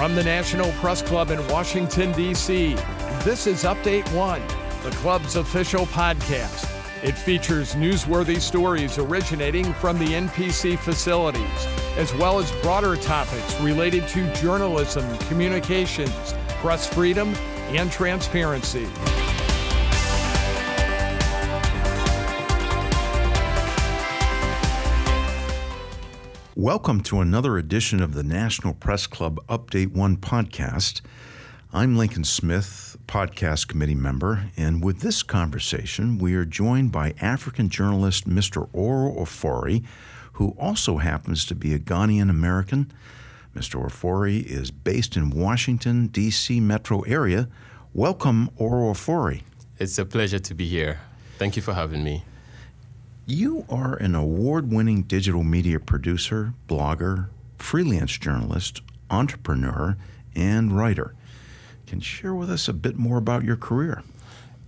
From 0.00 0.14
the 0.14 0.24
National 0.24 0.72
Press 0.80 1.02
Club 1.02 1.30
in 1.30 1.46
Washington, 1.48 2.12
D.C., 2.12 2.72
this 3.22 3.46
is 3.46 3.64
Update 3.64 4.10
One, 4.14 4.40
the 4.82 4.90
club's 4.92 5.36
official 5.36 5.84
podcast. 5.84 6.66
It 7.04 7.12
features 7.18 7.74
newsworthy 7.74 8.40
stories 8.40 8.96
originating 8.96 9.74
from 9.74 9.98
the 9.98 10.06
NPC 10.06 10.78
facilities, 10.78 11.66
as 11.98 12.14
well 12.14 12.38
as 12.38 12.50
broader 12.62 12.96
topics 12.96 13.60
related 13.60 14.08
to 14.08 14.32
journalism, 14.32 15.04
communications, 15.28 16.32
press 16.62 16.86
freedom, 16.86 17.34
and 17.68 17.92
transparency. 17.92 18.88
Welcome 26.60 27.00
to 27.04 27.20
another 27.20 27.56
edition 27.56 28.02
of 28.02 28.12
the 28.12 28.22
National 28.22 28.74
Press 28.74 29.06
Club 29.06 29.40
Update 29.46 29.92
One 29.92 30.18
podcast. 30.18 31.00
I'm 31.72 31.96
Lincoln 31.96 32.24
Smith, 32.24 32.98
podcast 33.06 33.66
committee 33.66 33.94
member, 33.94 34.50
and 34.58 34.84
with 34.84 35.00
this 35.00 35.22
conversation, 35.22 36.18
we 36.18 36.34
are 36.34 36.44
joined 36.44 36.92
by 36.92 37.14
African 37.18 37.70
journalist 37.70 38.28
Mr. 38.28 38.68
Oro 38.74 39.10
Ofori, 39.14 39.86
who 40.34 40.54
also 40.58 40.98
happens 40.98 41.46
to 41.46 41.54
be 41.54 41.72
a 41.72 41.78
Ghanaian 41.78 42.28
American. 42.28 42.92
Mr. 43.56 43.82
Ofori 43.82 44.44
is 44.44 44.70
based 44.70 45.16
in 45.16 45.30
Washington, 45.30 46.08
D.C. 46.08 46.60
metro 46.60 47.00
area. 47.04 47.48
Welcome, 47.94 48.50
Oro 48.58 48.92
Ofori. 48.92 49.44
It's 49.78 49.98
a 49.98 50.04
pleasure 50.04 50.40
to 50.40 50.52
be 50.52 50.68
here. 50.68 51.00
Thank 51.38 51.56
you 51.56 51.62
for 51.62 51.72
having 51.72 52.04
me. 52.04 52.22
You 53.26 53.64
are 53.68 53.94
an 53.94 54.14
award 54.14 54.72
winning 54.72 55.02
digital 55.02 55.44
media 55.44 55.78
producer, 55.78 56.54
blogger, 56.68 57.28
freelance 57.58 58.16
journalist, 58.18 58.80
entrepreneur, 59.10 59.96
and 60.34 60.76
writer. 60.76 61.14
Can 61.86 61.98
you 61.98 62.04
share 62.04 62.34
with 62.34 62.50
us 62.50 62.68
a 62.68 62.72
bit 62.72 62.96
more 62.96 63.18
about 63.18 63.44
your 63.44 63.56
career? 63.56 64.02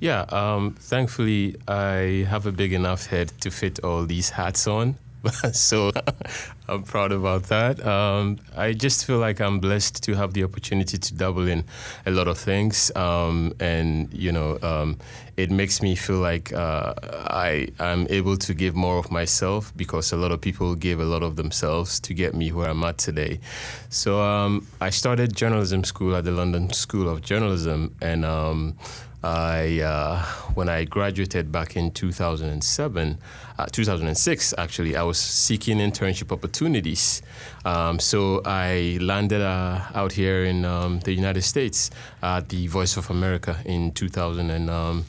Yeah, 0.01 0.23
um, 0.31 0.75
thankfully, 0.75 1.57
I 1.69 2.27
have 2.29 2.47
a 2.47 2.53
big 2.53 2.73
enough 2.73 3.07
head 3.07 3.33
to 3.41 3.51
fit 3.51 3.81
all 3.85 4.05
these 4.05 4.31
hats 4.31 4.67
on. 4.67 4.97
so 5.53 5.93
I'm 6.69 6.83
proud 6.83 7.13
about 7.13 7.45
that. 7.45 7.85
Um, 7.87 8.39
I 8.57 8.73
just 8.73 9.07
feel 9.07 9.19
like 9.19 9.41
I'm 9.41 9.61
blessed 9.61 10.03
to 10.05 10.15
have 10.15 10.35
the 10.35 10.45
opportunity 10.45 10.99
to 10.99 11.15
double 11.15 11.47
in 11.47 11.65
a 12.07 12.11
lot 12.11 12.29
of 12.29 12.39
things, 12.39 12.91
um, 12.97 13.55
and 13.61 14.13
you 14.13 14.33
know, 14.33 14.59
um, 14.63 14.99
it 15.37 15.51
makes 15.51 15.81
me 15.81 15.95
feel 15.95 16.19
like 16.19 16.53
uh, 16.53 16.95
I 17.29 17.69
am 17.79 18.07
able 18.11 18.37
to 18.37 18.55
give 18.55 18.75
more 18.75 18.99
of 18.99 19.11
myself 19.11 19.73
because 19.77 20.13
a 20.13 20.17
lot 20.17 20.31
of 20.31 20.41
people 20.41 20.75
give 20.75 21.01
a 21.01 21.05
lot 21.05 21.23
of 21.23 21.37
themselves 21.37 22.01
to 22.01 22.15
get 22.15 22.35
me 22.35 22.53
where 22.53 22.69
I'm 22.69 22.85
at 22.85 22.99
today. 22.99 23.41
So 23.89 24.21
um, 24.21 24.67
I 24.81 24.91
started 24.91 25.35
journalism 25.35 25.85
school 25.85 26.15
at 26.17 26.25
the 26.25 26.33
London 26.33 26.73
School 26.73 27.09
of 27.09 27.23
Journalism, 27.23 27.95
and 28.01 28.25
um, 28.25 28.77
I, 29.25 29.81
uh, 29.81 30.25
when 30.55 30.69
I 30.69 30.85
graduated 30.85 31.53
back 31.53 31.77
in 31.77 31.93
2007, 31.93 33.19
uh, 33.59 33.67
2006 33.67 34.55
actually, 34.59 34.97
I 34.97 35.03
was 35.05 35.19
seeking 35.19 35.79
internship 35.79 36.33
opportunities. 36.33 37.23
Um, 37.65 38.01
so 38.01 38.43
I 38.45 38.99
landed 39.01 39.41
uh, 39.41 39.83
out 39.95 40.13
here 40.13 40.45
in 40.45 40.65
um, 40.65 41.01
the 41.01 41.13
United 41.13 41.43
States 41.43 41.91
at 42.21 42.49
the 42.49 42.67
Voice 42.67 42.97
of 42.97 43.11
America 43.11 43.57
in 43.65 43.93
2000 43.93 44.51
and 44.51 44.69
um, 44.69 45.05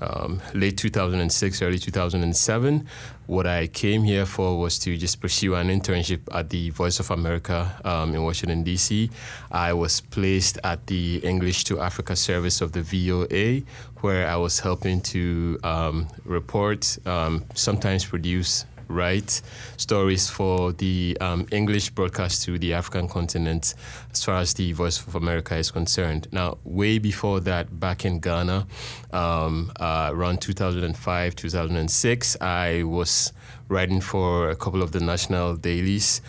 um, 0.00 0.40
late 0.54 0.76
2006, 0.76 1.62
early 1.62 1.78
2007 1.78 2.86
what 3.26 3.46
I 3.46 3.66
came 3.66 4.04
here 4.04 4.24
for 4.24 4.58
was 4.58 4.78
to 4.80 4.96
just 4.96 5.20
pursue 5.20 5.54
an 5.54 5.68
internship 5.68 6.20
at 6.32 6.50
the 6.50 6.70
Voice 6.70 7.00
of 7.00 7.10
America 7.10 7.74
um, 7.84 8.14
in 8.14 8.22
Washington, 8.22 8.62
D.C. 8.62 9.10
I 9.50 9.72
was 9.72 10.00
placed 10.00 10.58
at 10.62 10.86
the 10.86 11.18
English 11.18 11.64
to 11.64 11.80
Africa 11.80 12.14
service 12.14 12.60
of 12.60 12.72
the 12.72 12.82
VOA, 12.82 13.62
where 14.00 14.28
I 14.28 14.36
was 14.36 14.60
helping 14.60 15.00
to 15.12 15.58
um, 15.64 16.06
report, 16.24 16.98
um, 17.06 17.44
sometimes 17.54 18.04
produce 18.04 18.64
write 18.88 19.42
stories 19.76 20.28
for 20.28 20.72
the 20.72 21.16
um, 21.20 21.46
English 21.50 21.90
broadcast 21.90 22.44
to 22.44 22.58
the 22.58 22.72
African 22.72 23.08
continent 23.08 23.74
as 24.12 24.24
far 24.24 24.36
as 24.36 24.54
the 24.54 24.72
Voice 24.72 25.04
of 25.06 25.14
America 25.14 25.56
is 25.56 25.70
concerned. 25.70 26.28
Now, 26.32 26.58
way 26.64 26.98
before 26.98 27.40
that, 27.40 27.78
back 27.80 28.04
in 28.04 28.20
Ghana, 28.20 28.66
um, 29.12 29.72
uh, 29.76 30.10
around 30.12 30.40
2005, 30.40 31.36
2006, 31.36 32.36
I 32.40 32.82
was 32.82 33.32
writing 33.68 34.00
for 34.00 34.50
a 34.50 34.56
couple 34.56 34.82
of 34.82 34.92
the 34.92 35.00
national 35.00 35.56
dailies. 35.56 36.20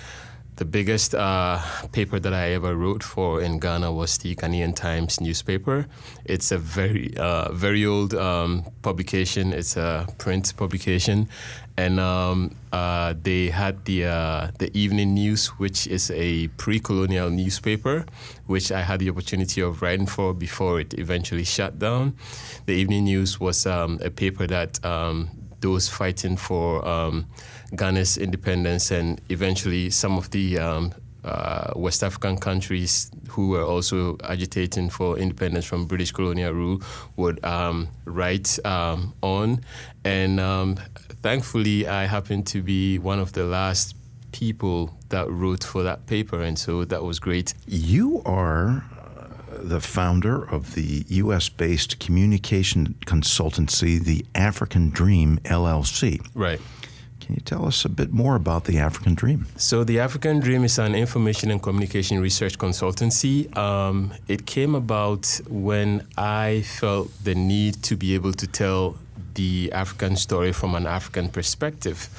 The 0.57 0.65
biggest 0.65 1.13
uh, 1.13 1.61
paper 1.91 2.19
that 2.19 2.33
I 2.33 2.49
ever 2.53 2.75
wrote 2.75 3.03
for 3.03 3.43
in 3.43 3.59
Ghana 3.59 3.91
was 3.91 4.17
the 4.17 4.33
Ghanaian 4.33 4.75
Times 4.75 5.21
newspaper. 5.21 5.85
It's 6.25 6.51
a 6.51 6.57
very, 6.57 7.15
uh, 7.15 7.51
very 7.51 7.85
old 7.85 8.15
um, 8.15 8.65
publication. 8.81 9.53
It's 9.53 9.77
a 9.77 10.07
print 10.17 10.51
publication, 10.57 11.29
and 11.77 11.99
um, 11.99 12.55
uh, 12.73 13.13
they 13.21 13.49
had 13.49 13.85
the 13.85 14.05
uh, 14.05 14.47
the 14.57 14.75
Evening 14.75 15.13
News, 15.13 15.45
which 15.59 15.85
is 15.85 16.09
a 16.09 16.47
pre-colonial 16.57 17.29
newspaper, 17.29 18.07
which 18.47 18.71
I 18.71 18.81
had 18.81 18.99
the 18.99 19.11
opportunity 19.11 19.61
of 19.61 19.83
writing 19.83 20.07
for 20.07 20.33
before 20.33 20.79
it 20.79 20.95
eventually 20.97 21.43
shut 21.43 21.77
down. 21.77 22.15
The 22.65 22.73
Evening 22.73 23.03
News 23.03 23.39
was 23.39 23.67
um, 23.67 23.99
a 24.01 24.09
paper 24.09 24.47
that 24.47 24.83
um, 24.83 25.29
those 25.61 25.89
fighting 25.89 26.37
for 26.37 26.87
um, 26.87 27.25
Ghana's 27.75 28.17
independence 28.17 28.91
and 28.91 29.19
eventually 29.29 29.89
some 29.89 30.17
of 30.17 30.29
the 30.31 30.59
um, 30.59 30.93
uh, 31.23 31.73
West 31.75 32.03
African 32.03 32.37
countries 32.37 33.11
who 33.29 33.49
were 33.49 33.63
also 33.63 34.17
agitating 34.23 34.89
for 34.89 35.17
independence 35.17 35.65
from 35.65 35.85
British 35.85 36.11
colonial 36.11 36.53
rule 36.53 36.81
would 37.17 37.43
um, 37.43 37.89
write 38.05 38.57
um, 38.65 39.13
on. 39.21 39.61
And 40.05 40.39
um, 40.39 40.77
thankfully, 41.21 41.87
I 41.87 42.05
happened 42.05 42.47
to 42.47 42.61
be 42.61 42.97
one 42.99 43.19
of 43.19 43.33
the 43.33 43.43
last 43.43 43.95
people 44.31 44.95
that 45.09 45.29
wrote 45.29 45.63
for 45.63 45.83
that 45.83 46.05
paper, 46.05 46.41
and 46.41 46.57
so 46.57 46.85
that 46.85 47.03
was 47.03 47.19
great. 47.19 47.53
You 47.67 48.21
are 48.25 48.83
the 49.59 49.79
founder 49.79 50.43
of 50.43 50.75
the 50.75 51.05
U.S. 51.07 51.49
based 51.49 51.99
communication 51.99 52.95
consultancy, 53.05 53.99
the 53.99 54.25
African 54.35 54.89
Dream 54.89 55.39
LLC. 55.43 56.25
Right. 56.33 56.61
Can 57.19 57.35
you 57.35 57.41
tell 57.41 57.65
us 57.65 57.83
a 57.83 57.89
bit 57.89 58.13
more 58.13 58.35
about 58.35 58.63
the 58.65 58.77
African 58.77 59.13
Dream? 59.13 59.47
So, 59.57 59.83
the 59.83 59.99
African 59.99 60.39
Dream 60.39 60.63
is 60.63 60.79
an 60.79 60.95
information 60.95 61.51
and 61.51 61.61
communication 61.61 62.21
research 62.21 62.57
consultancy. 62.57 63.55
Um, 63.57 64.13
it 64.29 64.45
came 64.45 64.75
about 64.75 65.41
when 65.49 66.07
I 66.17 66.61
felt 66.61 67.11
the 67.25 67.35
need 67.35 67.83
to 67.83 67.97
be 67.97 68.15
able 68.15 68.31
to 68.31 68.47
tell 68.47 68.95
the 69.33 69.69
African 69.73 70.15
story 70.15 70.53
from 70.53 70.73
an 70.73 70.85
African 70.85 71.27
perspective. 71.27 72.09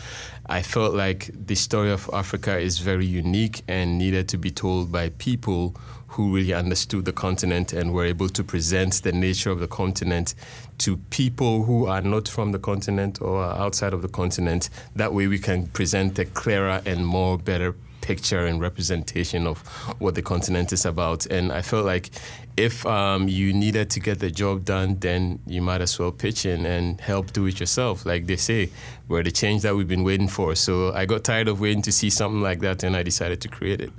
I 0.46 0.62
felt 0.62 0.94
like 0.94 1.30
the 1.46 1.54
story 1.54 1.90
of 1.90 2.08
Africa 2.12 2.58
is 2.58 2.78
very 2.78 3.06
unique 3.06 3.62
and 3.68 3.98
needed 3.98 4.28
to 4.28 4.38
be 4.38 4.50
told 4.50 4.90
by 4.90 5.10
people 5.10 5.74
who 6.08 6.34
really 6.34 6.52
understood 6.52 7.04
the 7.04 7.12
continent 7.12 7.72
and 7.72 7.92
were 7.92 8.04
able 8.04 8.28
to 8.28 8.42
present 8.42 9.02
the 9.02 9.12
nature 9.12 9.50
of 9.50 9.60
the 9.60 9.68
continent 9.68 10.34
to 10.78 10.96
people 11.10 11.64
who 11.64 11.86
are 11.86 12.00
not 12.00 12.28
from 12.28 12.52
the 12.52 12.58
continent 12.58 13.20
or 13.20 13.42
outside 13.44 13.92
of 13.92 14.02
the 14.02 14.08
continent. 14.08 14.70
That 14.96 15.12
way, 15.12 15.26
we 15.26 15.38
can 15.38 15.66
present 15.68 16.18
a 16.18 16.24
clearer 16.24 16.82
and 16.86 17.06
more 17.06 17.38
better 17.38 17.74
picture 18.00 18.46
and 18.46 18.60
representation 18.60 19.46
of 19.46 19.58
what 19.98 20.14
the 20.14 20.22
continent 20.22 20.72
is 20.72 20.86
about. 20.86 21.26
And 21.26 21.52
I 21.52 21.60
felt 21.60 21.84
like 21.84 22.10
if 22.56 22.86
um, 22.86 23.28
you 23.28 23.52
needed 23.52 23.90
to 23.90 24.00
get 24.00 24.18
the 24.18 24.30
job 24.30 24.64
done, 24.64 24.98
then 24.98 25.40
you 25.46 25.60
might 25.60 25.82
as 25.82 25.98
well 25.98 26.10
pitch 26.10 26.46
in 26.46 26.64
and 26.64 27.00
help 27.00 27.32
do 27.32 27.46
it 27.46 27.60
yourself. 27.60 28.06
Like 28.06 28.26
they 28.26 28.36
say, 28.36 28.70
we're 29.08 29.22
the 29.22 29.30
change 29.30 29.62
that 29.62 29.76
we've 29.76 29.86
been 29.86 30.04
waiting 30.04 30.28
for. 30.28 30.54
So 30.54 30.92
I 30.94 31.04
got 31.04 31.22
tired 31.22 31.48
of 31.48 31.60
waiting 31.60 31.82
to 31.82 31.92
see 31.92 32.08
something 32.08 32.40
like 32.40 32.60
that, 32.60 32.82
and 32.82 32.96
I 32.96 33.02
decided 33.02 33.40
to 33.42 33.48
create 33.48 33.80
it. 33.82 33.92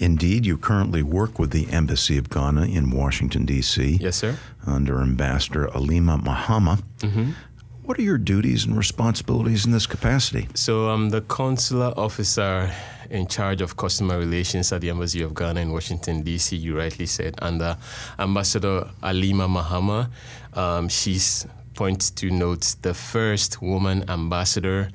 Indeed, 0.00 0.46
you 0.46 0.56
currently 0.56 1.02
work 1.02 1.38
with 1.38 1.50
the 1.50 1.68
Embassy 1.70 2.16
of 2.16 2.30
Ghana 2.30 2.62
in 2.62 2.90
Washington, 2.90 3.44
D.C. 3.44 3.98
Yes, 4.00 4.16
sir. 4.16 4.38
Under 4.66 5.02
Ambassador 5.02 5.68
Alima 5.74 6.16
Mahama. 6.16 6.82
Mm-hmm. 7.00 7.32
What 7.82 7.98
are 7.98 8.02
your 8.02 8.16
duties 8.16 8.64
and 8.64 8.78
responsibilities 8.78 9.66
in 9.66 9.72
this 9.72 9.86
capacity? 9.86 10.48
So 10.54 10.88
I'm 10.88 11.10
the 11.10 11.20
consular 11.20 11.92
officer 11.98 12.72
in 13.10 13.26
charge 13.26 13.60
of 13.60 13.76
customer 13.76 14.18
relations 14.18 14.72
at 14.72 14.80
the 14.80 14.88
Embassy 14.88 15.20
of 15.20 15.34
Ghana 15.34 15.60
in 15.60 15.70
Washington, 15.70 16.22
D.C., 16.22 16.56
you 16.56 16.78
rightly 16.78 17.06
said, 17.06 17.34
under 17.42 17.76
Ambassador 18.18 18.88
Alima 19.02 19.48
Mahama. 19.48 20.08
Um, 20.54 20.88
she's, 20.88 21.46
point 21.74 22.16
to 22.16 22.30
note, 22.30 22.76
the 22.80 22.94
first 22.94 23.60
woman 23.60 24.08
ambassador 24.08 24.90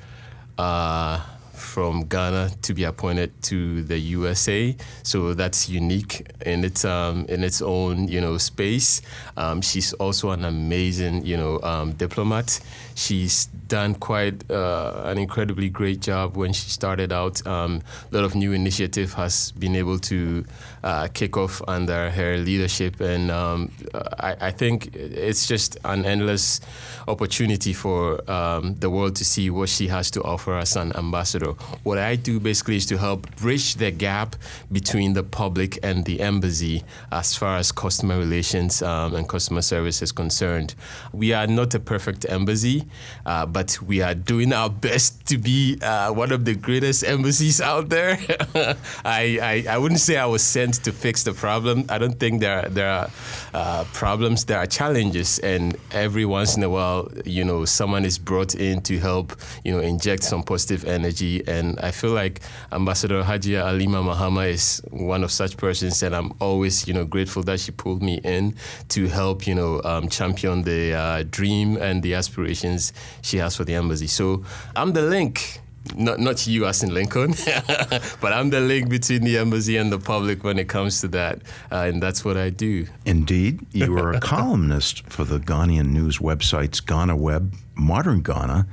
uh, 0.58 1.19
from 1.65 2.06
Ghana 2.06 2.51
to 2.62 2.73
be 2.73 2.83
appointed 2.83 3.31
to 3.44 3.83
the 3.83 3.97
USA. 3.97 4.75
So 5.03 5.33
that's 5.33 5.67
unique 5.67 6.25
in 6.45 6.63
its 6.63 6.85
um, 6.85 7.25
in 7.27 7.44
its 7.44 7.62
own 7.62 8.07
you 8.07 8.21
know 8.21 8.38
space. 8.38 9.01
Um, 9.35 9.62
she's 9.62 9.94
also 9.94 10.31
an 10.31 10.45
amazing 10.45 11.25
you 11.25 11.38
know 11.38 11.59
um, 11.63 11.94
diplomat. 11.94 12.59
She's 12.95 13.47
done 13.68 13.95
quite 13.95 14.50
uh, 14.50 15.01
an 15.06 15.18
incredibly 15.18 15.69
great 15.69 16.00
job 16.00 16.38
when 16.38 16.53
she 16.53 16.69
started 16.69 17.12
out. 17.12 17.45
Um, 17.45 17.81
a 18.12 18.15
lot 18.15 18.24
of 18.24 18.36
new 18.36 18.53
initiative 18.53 19.13
has 19.13 19.51
been 19.51 19.75
able 19.75 20.00
to 20.00 20.45
uh, 20.83 21.07
kick 21.13 21.36
off 21.36 21.62
under 21.68 22.09
her 22.12 22.38
leadership, 22.38 23.01
and 23.01 23.30
um, 23.31 23.71
I, 24.19 24.36
I, 24.39 24.51
think 24.51 24.95
it's 24.95 25.47
just 25.47 25.77
an 25.83 26.06
endless 26.06 26.62
opportunity 27.07 27.74
for 27.74 28.30
um, 28.31 28.75
the 28.75 28.89
world 28.89 29.15
to 29.18 29.25
see 29.25 29.50
what 29.50 29.69
she 29.69 29.88
has 29.88 30.09
to 30.12 30.21
offer 30.24 30.57
as 30.57 30.75
an 30.75 30.95
ambassador. 30.95 31.51
What 31.83 31.98
I 31.98 32.15
do 32.15 32.39
basically 32.39 32.77
is 32.77 32.86
to 32.88 32.98
help 32.98 33.36
bridge 33.36 33.75
the 33.75 33.91
gap 33.91 34.36
between 34.71 35.13
the 35.13 35.24
public 35.24 35.80
and 35.83 36.06
the 36.06 36.21
embassy 36.21 36.83
as 37.12 37.36
far 37.36 37.57
as 37.57 37.71
customer 37.71 38.18
relations 38.18 38.81
um, 38.81 39.15
and 39.15 39.27
customer 39.27 39.62
service 39.62 40.01
is 40.01 40.12
concerned. 40.12 40.75
We 41.12 41.33
are 41.33 41.48
not 41.48 41.74
a 41.74 41.80
perfect 41.80 42.25
embassy, 42.30 42.85
uh, 43.26 43.46
but 43.46 43.82
we 43.82 44.02
are 44.02 44.16
doing 44.16 44.54
our 44.54 44.70
best 44.70 45.26
to 45.28 45.38
be 45.38 45.78
uh, 45.82 46.12
one 46.12 46.32
of 46.32 46.46
the 46.46 46.56
greatest 46.56 47.04
embassies 47.04 47.62
out 47.62 47.90
there. 47.90 48.18
I, 49.06 49.40
I, 49.42 49.66
I 49.70 49.78
wouldn't 49.78 50.00
say 50.00 50.18
I 50.18 50.26
was 50.26 50.44
sent 50.44 50.84
to 50.84 50.92
fix 50.92 51.24
the 51.24 51.34
problem. 51.34 51.86
I 51.90 51.98
don't 51.98 52.20
think 52.20 52.42
there 52.42 52.66
are, 52.66 52.70
there 52.70 52.90
are 52.90 53.10
uh, 53.54 53.84
problems, 53.94 54.46
there 54.46 54.60
are 54.60 54.68
challenges, 54.68 55.40
and 55.40 55.78
every 55.92 56.26
once 56.26 56.58
in 56.58 56.64
a 56.64 56.70
while, 56.70 57.10
you 57.26 57.44
know, 57.44 57.66
someone 57.66 58.06
is 58.06 58.18
brought 58.18 58.56
in 58.56 58.82
to 58.82 59.00
help, 59.00 59.34
you 59.64 59.72
know, 59.72 59.80
inject 59.80 60.24
some 60.24 60.44
positive 60.44 60.86
energy. 60.86 61.44
And 61.48 61.80
I 61.80 61.92
feel 61.92 62.12
like 62.12 62.42
Ambassador 62.72 63.24
Hajia 63.24 63.64
Alima 63.64 64.04
Mahama 64.04 64.50
is 64.50 64.82
one 64.92 65.24
of 65.24 65.32
such 65.32 65.58
persons, 65.58 66.04
and 66.04 66.16
I'm 66.16 66.34
always, 66.40 66.88
you 66.88 66.94
know, 66.94 67.06
grateful 67.06 67.44
that 67.44 67.60
she 67.60 67.72
pulled 67.72 68.04
me 68.04 68.20
in 68.24 68.56
to 68.90 69.08
help, 69.08 69.48
you 69.48 69.56
know, 69.56 69.82
um, 69.84 70.10
champion 70.10 70.64
the 70.64 70.94
uh, 70.94 71.24
dream 71.30 71.78
and 71.78 72.04
the 72.04 72.14
aspirations 72.14 72.75
she 73.22 73.38
has 73.38 73.56
for 73.56 73.63
the 73.63 73.75
embassy. 73.75 74.07
So 74.07 74.44
I'm 74.75 74.94
the 74.94 75.01
link 75.01 75.62
not 75.95 76.19
not 76.19 76.48
you 76.48 76.66
as 76.66 76.83
in 76.83 76.94
Lincoln, 76.94 77.31
but 78.22 78.33
I'm 78.33 78.50
the 78.50 78.60
link 78.60 78.89
between 78.89 79.24
the 79.24 79.38
embassy 79.38 79.77
and 79.77 79.92
the 79.92 80.00
public 80.00 80.44
when 80.44 80.57
it 80.57 80.68
comes 80.68 81.01
to 81.01 81.07
that, 81.10 81.42
uh, 81.72 81.86
and 81.88 82.01
that's 82.01 82.25
what 82.25 82.38
I 82.38 82.50
do. 82.50 82.88
Indeed, 83.06 83.66
you 83.72 83.95
are 83.98 84.13
a 84.13 84.19
columnist 84.19 85.07
for 85.07 85.24
the 85.24 85.39
Ghanaian 85.39 85.89
news 85.89 86.18
websites 86.18 86.83
Ghana 86.86 87.16
Web, 87.16 87.54
Modern 87.75 88.22
Ghana, 88.22 88.68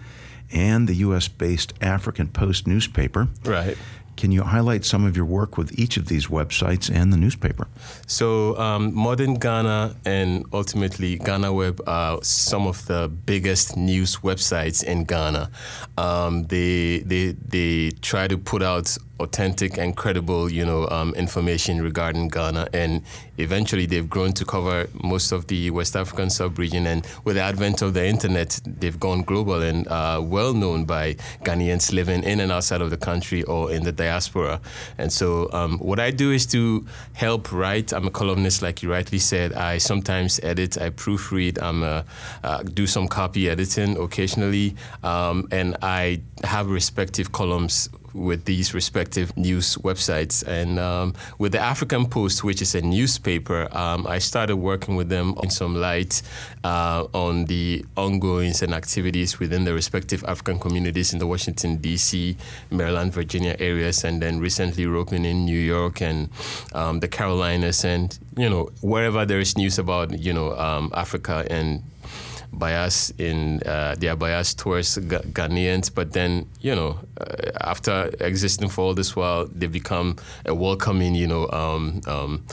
and 0.53 0.89
the 0.89 0.95
U.S.-based 0.95 1.73
African 1.81 2.29
Post 2.29 2.67
newspaper. 2.67 3.29
Right. 3.45 3.77
Can 4.17 4.31
you 4.31 4.43
highlight 4.43 4.85
some 4.85 5.05
of 5.05 5.17
your 5.17 5.25
work 5.25 5.57
with 5.57 5.79
each 5.79 5.97
of 5.97 6.07
these 6.07 6.27
websites 6.27 6.91
and 6.95 7.13
the 7.13 7.17
newspaper? 7.17 7.67
So, 8.07 8.59
um, 8.59 8.95
Modern 8.95 9.35
Ghana 9.35 9.97
and 10.05 10.45
ultimately 10.53 11.17
Ghana 11.17 11.53
Web 11.53 11.81
are 11.87 12.23
some 12.23 12.67
of 12.67 12.87
the 12.87 13.09
biggest 13.09 13.77
news 13.77 14.17
websites 14.17 14.85
in 14.85 15.05
Ghana. 15.05 15.51
Um, 15.97 16.45
they, 16.45 17.01
they, 17.01 17.33
they 17.33 17.91
try 18.01 18.29
to 18.29 18.39
put 18.39 18.63
out 18.63 18.97
authentic 19.23 19.79
and 19.79 19.97
credible, 19.97 20.51
you 20.51 20.65
know, 20.65 20.89
um, 20.89 21.15
information 21.15 21.81
regarding 21.83 22.29
Ghana. 22.29 22.69
And 22.73 23.03
eventually, 23.39 23.87
they've 23.87 24.09
grown 24.09 24.33
to 24.35 24.45
cover 24.45 24.89
most 25.03 25.33
of 25.33 25.47
the 25.47 25.71
West 25.71 25.97
African 25.97 26.31
sub-region. 26.31 26.87
And 26.87 27.07
with 27.25 27.37
the 27.37 27.43
advent 27.43 27.83
of 27.83 27.95
the 27.95 28.07
internet, 28.07 28.61
they've 28.67 28.99
gone 28.99 29.23
global 29.23 29.63
and 29.63 29.87
uh, 29.89 30.21
well 30.23 30.53
known 30.53 30.85
by 30.85 31.15
Ghanaians 31.45 31.93
living 31.93 32.23
in 32.25 32.41
and 32.41 32.53
outside 32.53 32.81
of 32.81 32.91
the 32.91 32.97
country 32.97 33.43
or 33.45 33.71
in 33.71 33.83
the 33.85 33.93
diaspora. 33.93 34.61
And 34.99 35.13
so, 35.13 35.51
um, 35.53 35.79
what 35.79 35.99
I 36.01 36.11
do 36.11 36.31
is 36.31 36.47
to 36.47 36.85
help 37.15 37.53
write. 37.53 37.93
I'm 37.93 38.07
a 38.07 38.11
columnist, 38.11 38.63
like 38.63 38.83
you 38.83 38.91
rightly 38.91 39.19
said. 39.19 39.53
I 39.53 39.79
sometimes 39.79 40.41
edit, 40.43 40.81
I 40.81 40.91
proofread, 40.91 41.61
I'm 41.63 41.83
a, 41.83 42.05
uh, 42.45 42.63
do 42.63 42.87
some 42.87 43.09
copy 43.09 43.49
editing 43.49 43.97
occasionally, 43.97 44.75
um, 45.03 45.49
and 45.51 45.77
I 45.83 46.23
have 46.45 46.71
respective 46.71 47.33
columns 47.33 47.89
with 48.15 48.45
these 48.45 48.75
respective 48.75 49.37
news 49.37 49.77
websites. 49.79 50.47
And 50.47 50.79
um, 50.79 51.15
with 51.39 51.53
the 51.53 51.61
African 51.61 52.07
Post, 52.07 52.45
which 52.45 52.63
is 52.63 52.75
a 52.75 52.83
newspaper, 52.83 53.69
um, 53.77 54.07
I 54.07 54.19
started 54.19 54.57
working 54.57 54.97
with 54.97 55.09
them 55.09 55.35
in 55.43 55.51
some 55.51 55.75
light 55.77 56.23
uh, 56.65 57.07
on 57.13 57.47
the 57.47 57.85
ongoings 57.97 58.63
and 58.63 58.75
activities 58.75 59.39
within 59.39 59.65
the 59.65 59.75
respective 59.75 60.25
African 60.25 60.59
communities 60.59 61.13
in 61.13 61.19
the 61.19 61.27
Washington, 61.27 61.77
D.C., 61.77 62.37
Maryland, 62.71 63.13
Virginia 63.13 63.57
areas, 63.59 64.05
and 64.05 64.21
then 64.23 64.41
recently 64.41 64.87
working 64.87 65.25
in 65.25 65.45
New 65.45 65.59
York 65.59 66.01
and 66.01 66.29
um, 66.75 67.01
the 67.01 67.09
Carolinas, 67.09 67.85
and 67.85 68.19
you 68.37 68.49
know 68.49 68.71
wherever 68.81 69.25
there 69.25 69.41
is 69.41 69.57
news 69.57 69.79
about 69.79 70.19
you 70.19 70.33
know 70.33 70.57
um, 70.59 70.91
Africa 70.95 71.47
and 71.51 71.83
bias 72.53 73.11
in 73.19 73.63
uh, 73.65 73.95
their 73.99 74.17
bias 74.17 74.55
towards 74.55 74.99
Ghanaians, 74.99 75.93
but 75.95 76.13
then 76.13 76.47
you 76.61 76.75
know 76.75 76.99
uh, 77.21 77.51
after 77.61 78.11
existing 78.21 78.69
for 78.69 78.83
all 78.83 78.95
this 78.95 79.17
while, 79.17 79.47
they 79.47 79.67
become 79.67 80.17
a 80.47 80.55
welcoming 80.55 81.15
you 81.15 81.27
know 81.27 81.49
um, 81.51 82.01
um, 82.07 82.45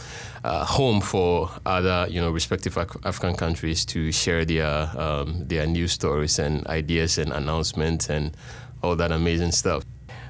uh, 0.44 0.66
home 0.66 1.02
for 1.02 1.50
other 1.66 2.08
you 2.10 2.22
know 2.22 2.32
respective 2.32 2.78
Af- 2.78 2.98
African 3.04 3.36
countries 3.36 3.86
to 3.86 4.12
share 4.12 4.46
their 4.46 4.90
um, 4.98 5.46
their 5.48 5.68
news 5.68 5.92
stories 5.92 6.40
and 6.40 6.66
ideas 6.68 7.18
and 7.18 7.32
announcements 7.34 8.10
and 8.10 8.36
all 8.82 8.96
that 8.96 9.12
amazing 9.12 9.52
stuff. 9.52 9.84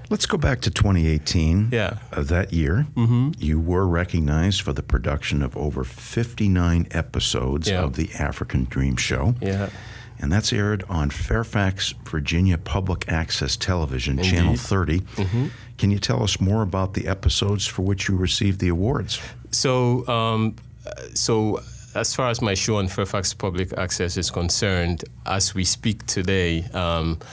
Let's 0.09 0.25
go 0.25 0.37
back 0.37 0.61
to 0.61 0.71
2018. 0.71 1.69
Yeah. 1.71 1.97
Uh, 2.11 2.23
that 2.23 2.51
year, 2.51 2.87
mm-hmm. 2.95 3.31
you 3.37 3.59
were 3.59 3.87
recognized 3.87 4.61
for 4.61 4.73
the 4.73 4.81
production 4.81 5.43
of 5.43 5.55
over 5.55 5.83
59 5.83 6.87
episodes 6.91 7.69
yeah. 7.69 7.83
of 7.83 7.95
the 7.95 8.09
African 8.17 8.65
Dream 8.65 8.95
Show. 8.95 9.35
Yeah. 9.39 9.69
And 10.21 10.31
that's 10.31 10.51
aired 10.51 10.83
on 10.89 11.11
Fairfax, 11.11 11.93
Virginia 12.05 12.57
Public 12.57 13.07
Access 13.07 13.55
Television, 13.55 14.17
Indeed. 14.17 14.31
Channel 14.31 14.55
30. 14.55 14.99
Mm-hmm. 14.99 15.47
Can 15.77 15.91
you 15.91 15.99
tell 15.99 16.23
us 16.23 16.41
more 16.41 16.61
about 16.61 16.93
the 16.93 17.07
episodes 17.07 17.65
for 17.65 17.83
which 17.83 18.09
you 18.09 18.17
received 18.17 18.59
the 18.59 18.67
awards? 18.67 19.21
So, 19.51 20.05
um, 20.07 20.55
so 21.13 21.61
as 21.95 22.13
far 22.15 22.29
as 22.29 22.41
my 22.41 22.53
show 22.53 22.77
on 22.77 22.87
Fairfax 22.87 23.33
Public 23.33 23.77
Access 23.77 24.17
is 24.17 24.29
concerned, 24.29 25.05
as 25.25 25.55
we 25.55 25.63
speak 25.63 26.05
today, 26.05 26.65
um, 26.73 27.19
uh, 27.21 27.25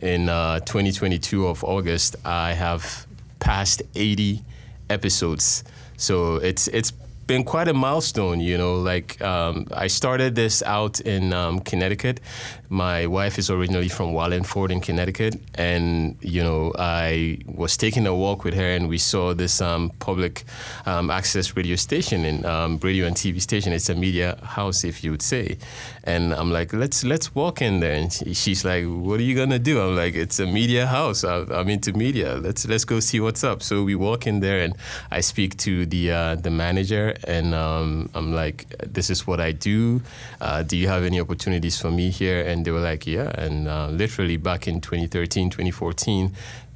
in 0.00 0.28
uh, 0.28 0.60
2022 0.60 1.46
of 1.46 1.62
August, 1.62 2.16
I 2.24 2.52
have 2.54 3.06
passed 3.38 3.82
80 3.94 4.42
episodes. 4.90 5.64
So 5.96 6.36
it's 6.36 6.68
it's 6.68 6.92
been 7.26 7.44
quite 7.44 7.68
a 7.68 7.74
milestone, 7.74 8.40
you 8.40 8.56
know. 8.58 8.76
Like 8.76 9.20
um, 9.20 9.66
I 9.72 9.88
started 9.88 10.34
this 10.34 10.62
out 10.62 11.00
in 11.00 11.32
um, 11.32 11.60
Connecticut. 11.60 12.20
My 12.70 13.06
wife 13.06 13.38
is 13.38 13.50
originally 13.50 13.88
from 13.88 14.12
Wallingford 14.12 14.70
in 14.70 14.80
Connecticut, 14.80 15.40
and 15.54 16.16
you 16.20 16.42
know 16.42 16.72
I 16.78 17.38
was 17.46 17.76
taking 17.76 18.06
a 18.06 18.14
walk 18.14 18.44
with 18.44 18.54
her, 18.54 18.70
and 18.76 18.88
we 18.88 18.98
saw 18.98 19.34
this 19.34 19.60
um, 19.60 19.90
public 19.98 20.44
um, 20.86 21.10
access 21.10 21.56
radio 21.56 21.76
station 21.76 22.24
and 22.24 22.44
um, 22.44 22.78
radio 22.82 23.06
and 23.06 23.16
TV 23.16 23.40
station. 23.40 23.72
It's 23.72 23.88
a 23.88 23.94
media 23.94 24.38
house, 24.42 24.84
if 24.84 25.02
you 25.02 25.10
would 25.12 25.22
say. 25.22 25.56
And 26.04 26.34
I'm 26.34 26.50
like, 26.50 26.72
let's 26.72 27.04
let's 27.04 27.34
walk 27.34 27.62
in 27.62 27.80
there, 27.80 27.94
and 27.94 28.12
she's 28.12 28.64
like, 28.64 28.84
what 28.84 29.18
are 29.20 29.24
you 29.24 29.34
gonna 29.34 29.58
do? 29.58 29.80
I'm 29.80 29.96
like, 29.96 30.14
it's 30.14 30.38
a 30.38 30.46
media 30.46 30.86
house. 30.86 31.24
I, 31.24 31.44
am 31.50 31.68
into 31.68 31.92
media. 31.92 32.36
Let's 32.36 32.66
let's 32.66 32.84
go 32.84 33.00
see 33.00 33.20
what's 33.20 33.44
up. 33.44 33.62
So 33.62 33.82
we 33.82 33.94
walk 33.94 34.26
in 34.26 34.40
there, 34.40 34.60
and 34.60 34.74
I 35.10 35.20
speak 35.20 35.56
to 35.58 35.86
the 35.86 36.10
uh, 36.10 36.34
the 36.34 36.50
manager 36.50 37.14
and 37.24 37.54
um, 37.54 38.10
I'm 38.14 38.32
like, 38.32 38.68
this 38.86 39.10
is 39.10 39.26
what 39.26 39.40
I 39.40 39.52
do. 39.52 40.00
Uh, 40.40 40.62
do 40.62 40.76
you 40.76 40.88
have 40.88 41.04
any 41.04 41.20
opportunities 41.20 41.80
for 41.80 41.90
me 41.90 42.10
here? 42.10 42.40
And 42.42 42.57
they 42.64 42.70
were 42.70 42.80
like, 42.80 43.06
yeah. 43.06 43.30
And 43.34 43.68
uh, 43.68 43.88
literally 43.88 44.36
back 44.36 44.68
in 44.68 44.80
2013, 44.80 45.50
2014, 45.50 46.32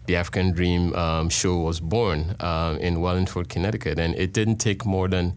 the 0.07 0.17
African 0.17 0.53
Dream 0.53 0.95
um, 0.95 1.29
show 1.29 1.59
was 1.59 1.81
born 1.81 2.35
uh, 2.41 2.77
in 2.81 3.01
Wallingford, 3.01 3.49
Connecticut, 3.49 3.99
and 3.99 4.15
it 4.17 4.33
didn't 4.33 4.57
take 4.57 4.85
more 4.85 5.09
than 5.09 5.35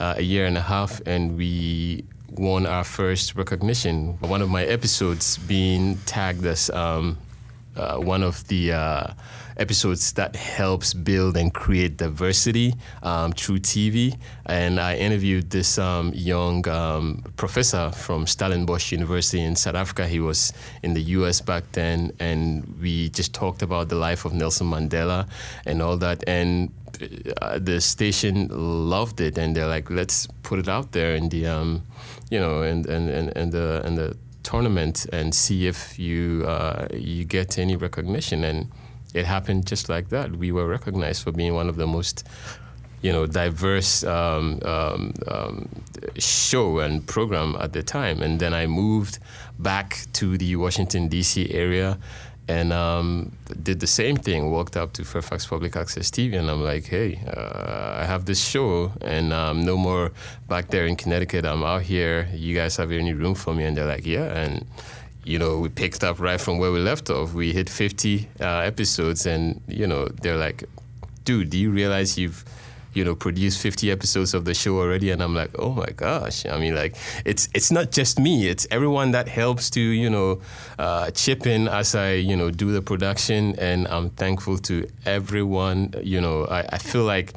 uh, 0.00 0.14
a 0.16 0.22
year 0.22 0.46
and 0.46 0.56
a 0.56 0.62
half, 0.62 1.00
and 1.06 1.36
we 1.36 2.04
won 2.30 2.66
our 2.66 2.84
first 2.84 3.36
recognition. 3.36 4.18
One 4.20 4.42
of 4.42 4.50
my 4.50 4.64
episodes 4.64 5.38
being 5.38 5.98
tagged 6.04 6.44
as 6.44 6.68
um, 6.70 7.18
uh, 7.76 7.98
one 7.98 8.22
of 8.22 8.46
the 8.48 8.72
uh, 8.72 9.06
episodes 9.58 10.12
that 10.12 10.36
helps 10.36 10.94
build 10.94 11.36
and 11.36 11.52
create 11.52 11.96
diversity 11.96 12.74
um, 13.02 13.32
through 13.32 13.58
TV. 13.58 14.16
And 14.46 14.80
I 14.80 14.96
interviewed 14.96 15.50
this 15.50 15.78
um, 15.78 16.12
young 16.14 16.66
um, 16.68 17.24
professor 17.36 17.90
from 17.90 18.26
Stellenbosch 18.26 18.92
University 18.92 19.42
in 19.42 19.56
South 19.56 19.74
Africa. 19.74 20.06
He 20.06 20.20
was 20.20 20.52
in 20.82 20.94
the 20.94 21.02
US 21.16 21.40
back 21.40 21.64
then, 21.72 22.12
and 22.18 22.78
we 22.80 23.08
just 23.10 23.34
talked 23.34 23.62
about 23.62 23.88
the 23.88 23.96
life 23.96 24.24
of 24.24 24.32
Nelson 24.32 24.68
Mandela 24.70 25.28
and 25.66 25.82
all 25.82 25.96
that. 25.98 26.24
And 26.26 26.72
uh, 27.42 27.58
the 27.58 27.80
station 27.80 28.48
loved 28.50 29.20
it, 29.20 29.38
and 29.38 29.54
they're 29.54 29.68
like, 29.68 29.90
"Let's 29.90 30.26
put 30.42 30.58
it 30.58 30.68
out 30.68 30.92
there 30.92 31.14
in 31.14 31.28
the, 31.28 31.46
um, 31.46 31.82
you 32.30 32.40
know, 32.40 32.62
and 32.62 32.86
and 32.86 33.08
and, 33.08 33.36
and 33.36 33.52
the 33.52 33.82
and 33.84 33.96
the 33.96 34.16
tournament 34.42 35.06
and 35.12 35.34
see 35.34 35.66
if 35.66 35.98
you 35.98 36.44
uh, 36.46 36.88
you 36.92 37.24
get 37.24 37.58
any 37.58 37.76
recognition." 37.76 38.44
And 38.44 38.70
it 39.14 39.24
happened 39.24 39.66
just 39.66 39.88
like 39.88 40.08
that. 40.10 40.32
We 40.32 40.52
were 40.52 40.66
recognized 40.66 41.22
for 41.22 41.32
being 41.32 41.54
one 41.54 41.68
of 41.68 41.76
the 41.76 41.86
most 41.86 42.26
you 43.00 43.12
know, 43.12 43.26
diverse 43.26 44.02
um, 44.04 44.60
um, 44.64 45.14
um, 45.28 45.68
show 46.18 46.80
and 46.80 47.06
program 47.06 47.56
at 47.60 47.72
the 47.72 47.82
time. 47.82 48.22
And 48.22 48.40
then 48.40 48.52
I 48.52 48.66
moved 48.66 49.18
back 49.58 50.06
to 50.14 50.36
the 50.36 50.56
Washington 50.56 51.08
D.C. 51.08 51.50
area 51.52 51.98
and 52.48 52.72
um, 52.72 53.32
did 53.62 53.80
the 53.80 53.86
same 53.86 54.16
thing. 54.16 54.50
Walked 54.50 54.76
up 54.76 54.94
to 54.94 55.04
Fairfax 55.04 55.46
Public 55.46 55.76
Access 55.76 56.10
TV, 56.10 56.38
and 56.38 56.50
I'm 56.50 56.62
like, 56.64 56.86
"Hey, 56.86 57.20
uh, 57.26 57.98
I 58.00 58.04
have 58.06 58.24
this 58.24 58.42
show, 58.42 58.92
and 59.02 59.32
um, 59.34 59.64
no 59.64 59.76
more 59.76 60.12
back 60.48 60.68
there 60.68 60.86
in 60.86 60.96
Connecticut. 60.96 61.44
I'm 61.44 61.62
out 61.62 61.82
here. 61.82 62.28
You 62.32 62.54
guys 62.54 62.76
have 62.76 62.90
any 62.90 63.12
room 63.12 63.34
for 63.34 63.54
me?" 63.54 63.64
And 63.64 63.76
they're 63.76 63.86
like, 63.86 64.06
"Yeah." 64.06 64.24
And 64.24 64.66
you 65.28 65.38
know, 65.38 65.58
we 65.58 65.68
picked 65.68 66.02
up 66.02 66.18
right 66.20 66.40
from 66.40 66.58
where 66.58 66.72
we 66.72 66.80
left 66.80 67.10
off. 67.10 67.34
We 67.34 67.52
hit 67.52 67.68
50 67.68 68.28
uh, 68.40 68.44
episodes, 68.60 69.26
and 69.26 69.60
you 69.68 69.86
know, 69.86 70.06
they're 70.06 70.38
like, 70.38 70.64
"Dude, 71.24 71.50
do 71.50 71.58
you 71.58 71.70
realize 71.70 72.18
you've 72.18 72.44
you 72.94 73.04
know, 73.04 73.14
produced 73.14 73.60
50 73.60 73.90
episodes 73.90 74.34
of 74.34 74.44
the 74.44 74.54
show 74.54 74.78
already. 74.78 75.10
And 75.10 75.22
I'm 75.22 75.34
like, 75.34 75.50
oh 75.58 75.70
my 75.70 75.90
gosh. 75.94 76.46
I 76.46 76.58
mean, 76.58 76.74
like, 76.74 76.96
it's 77.24 77.48
it's 77.54 77.70
not 77.70 77.92
just 77.92 78.18
me, 78.18 78.48
it's 78.48 78.66
everyone 78.70 79.12
that 79.12 79.28
helps 79.28 79.70
to, 79.70 79.80
you 79.80 80.10
know, 80.10 80.40
uh, 80.78 81.10
chip 81.12 81.46
in 81.46 81.68
as 81.68 81.94
I, 81.94 82.14
you 82.14 82.36
know, 82.36 82.50
do 82.50 82.72
the 82.72 82.82
production. 82.82 83.54
And 83.58 83.86
I'm 83.88 84.10
thankful 84.10 84.58
to 84.58 84.88
everyone. 85.06 85.94
You 86.02 86.20
know, 86.20 86.46
I, 86.46 86.60
I 86.72 86.78
feel 86.78 87.04
like 87.04 87.34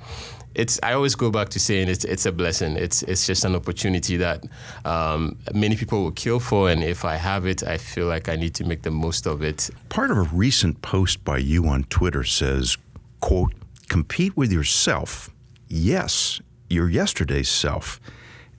it's 0.55 0.79
I 0.83 0.93
always 0.93 1.15
go 1.15 1.31
back 1.31 1.49
to 1.49 1.59
saying 1.59 1.89
it's 1.89 2.05
it's 2.05 2.25
a 2.25 2.31
blessing. 2.31 2.75
It's 2.75 3.03
it's 3.03 3.25
just 3.25 3.45
an 3.45 3.55
opportunity 3.55 4.17
that 4.17 4.43
um, 4.85 5.37
many 5.53 5.75
people 5.75 6.03
will 6.03 6.11
kill 6.11 6.39
for, 6.39 6.69
and 6.69 6.83
if 6.83 7.05
I 7.05 7.15
have 7.15 7.45
it, 7.45 7.63
I 7.63 7.77
feel 7.77 8.07
like 8.07 8.29
I 8.29 8.35
need 8.35 8.53
to 8.55 8.65
make 8.65 8.81
the 8.81 8.91
most 8.91 9.27
of 9.27 9.41
it. 9.41 9.69
Part 9.89 10.11
of 10.11 10.17
a 10.17 10.29
recent 10.33 10.81
post 10.81 11.23
by 11.23 11.37
you 11.37 11.67
on 11.67 11.83
Twitter 11.85 12.23
says, 12.23 12.77
"quote 13.19 13.53
Compete 13.87 14.35
with 14.37 14.51
yourself 14.51 15.29
yes, 15.71 16.41
your 16.69 16.89
yesterday's 16.89 17.49
self. 17.49 17.99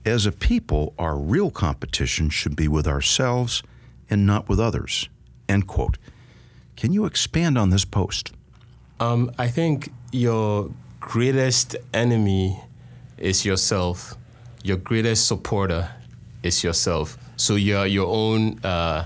As 0.05 0.25
a 0.25 0.31
people, 0.31 0.93
our 0.97 1.17
real 1.17 1.51
competition 1.51 2.29
should 2.29 2.55
be 2.55 2.67
with 2.67 2.87
ourselves 2.87 3.63
and 4.09 4.25
not 4.25 4.49
with 4.49 4.59
others. 4.59 5.07
End 5.47 5.67
quote. 5.67 5.97
Can 6.75 6.91
you 6.91 7.05
expand 7.05 7.57
on 7.57 7.69
this 7.69 7.85
post? 7.85 8.33
Um, 8.99 9.31
I 9.37 9.47
think 9.47 9.91
your 10.11 10.71
greatest 11.03 11.75
enemy 11.93 12.57
is 13.17 13.45
yourself. 13.45 14.15
Your 14.63 14.77
greatest 14.77 15.27
supporter 15.27 15.89
is 16.41 16.63
yourself. 16.63 17.17
So 17.35 17.55
you're 17.55 17.85
your 17.85 18.07
own 18.07 18.57
uh, 18.63 19.05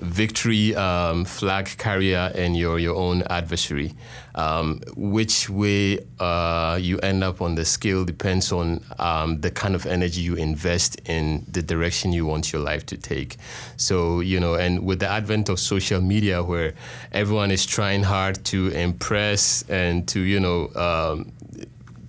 victory 0.00 0.74
um, 0.74 1.24
flag 1.24 1.66
carrier 1.78 2.32
and 2.34 2.56
you're 2.56 2.78
your 2.78 2.96
own 2.96 3.22
adversary. 3.30 3.94
Um, 4.34 4.80
which 4.96 5.50
way 5.50 5.98
uh, 6.20 6.78
you 6.80 6.98
end 7.00 7.24
up 7.24 7.42
on 7.42 7.56
the 7.56 7.64
scale 7.64 8.04
depends 8.04 8.52
on 8.52 8.84
um, 8.98 9.40
the 9.40 9.50
kind 9.50 9.74
of 9.74 9.86
energy 9.86 10.20
you 10.20 10.36
invest 10.36 11.00
in 11.04 11.44
the 11.50 11.62
direction 11.62 12.12
you 12.12 12.26
want 12.26 12.52
your 12.52 12.62
life 12.62 12.86
to 12.86 12.96
take. 12.96 13.36
So, 13.76 14.20
you 14.20 14.38
know, 14.38 14.54
and 14.54 14.84
with 14.86 15.00
the 15.00 15.08
advent 15.08 15.48
of 15.48 15.58
social 15.58 16.00
media 16.00 16.42
where 16.42 16.74
everyone 17.12 17.50
is 17.50 17.66
trying 17.66 18.04
hard 18.04 18.44
to 18.46 18.68
impress 18.68 19.64
and 19.68 20.06
to, 20.08 20.20
you 20.20 20.38
know, 20.38 20.70
um, 20.76 21.32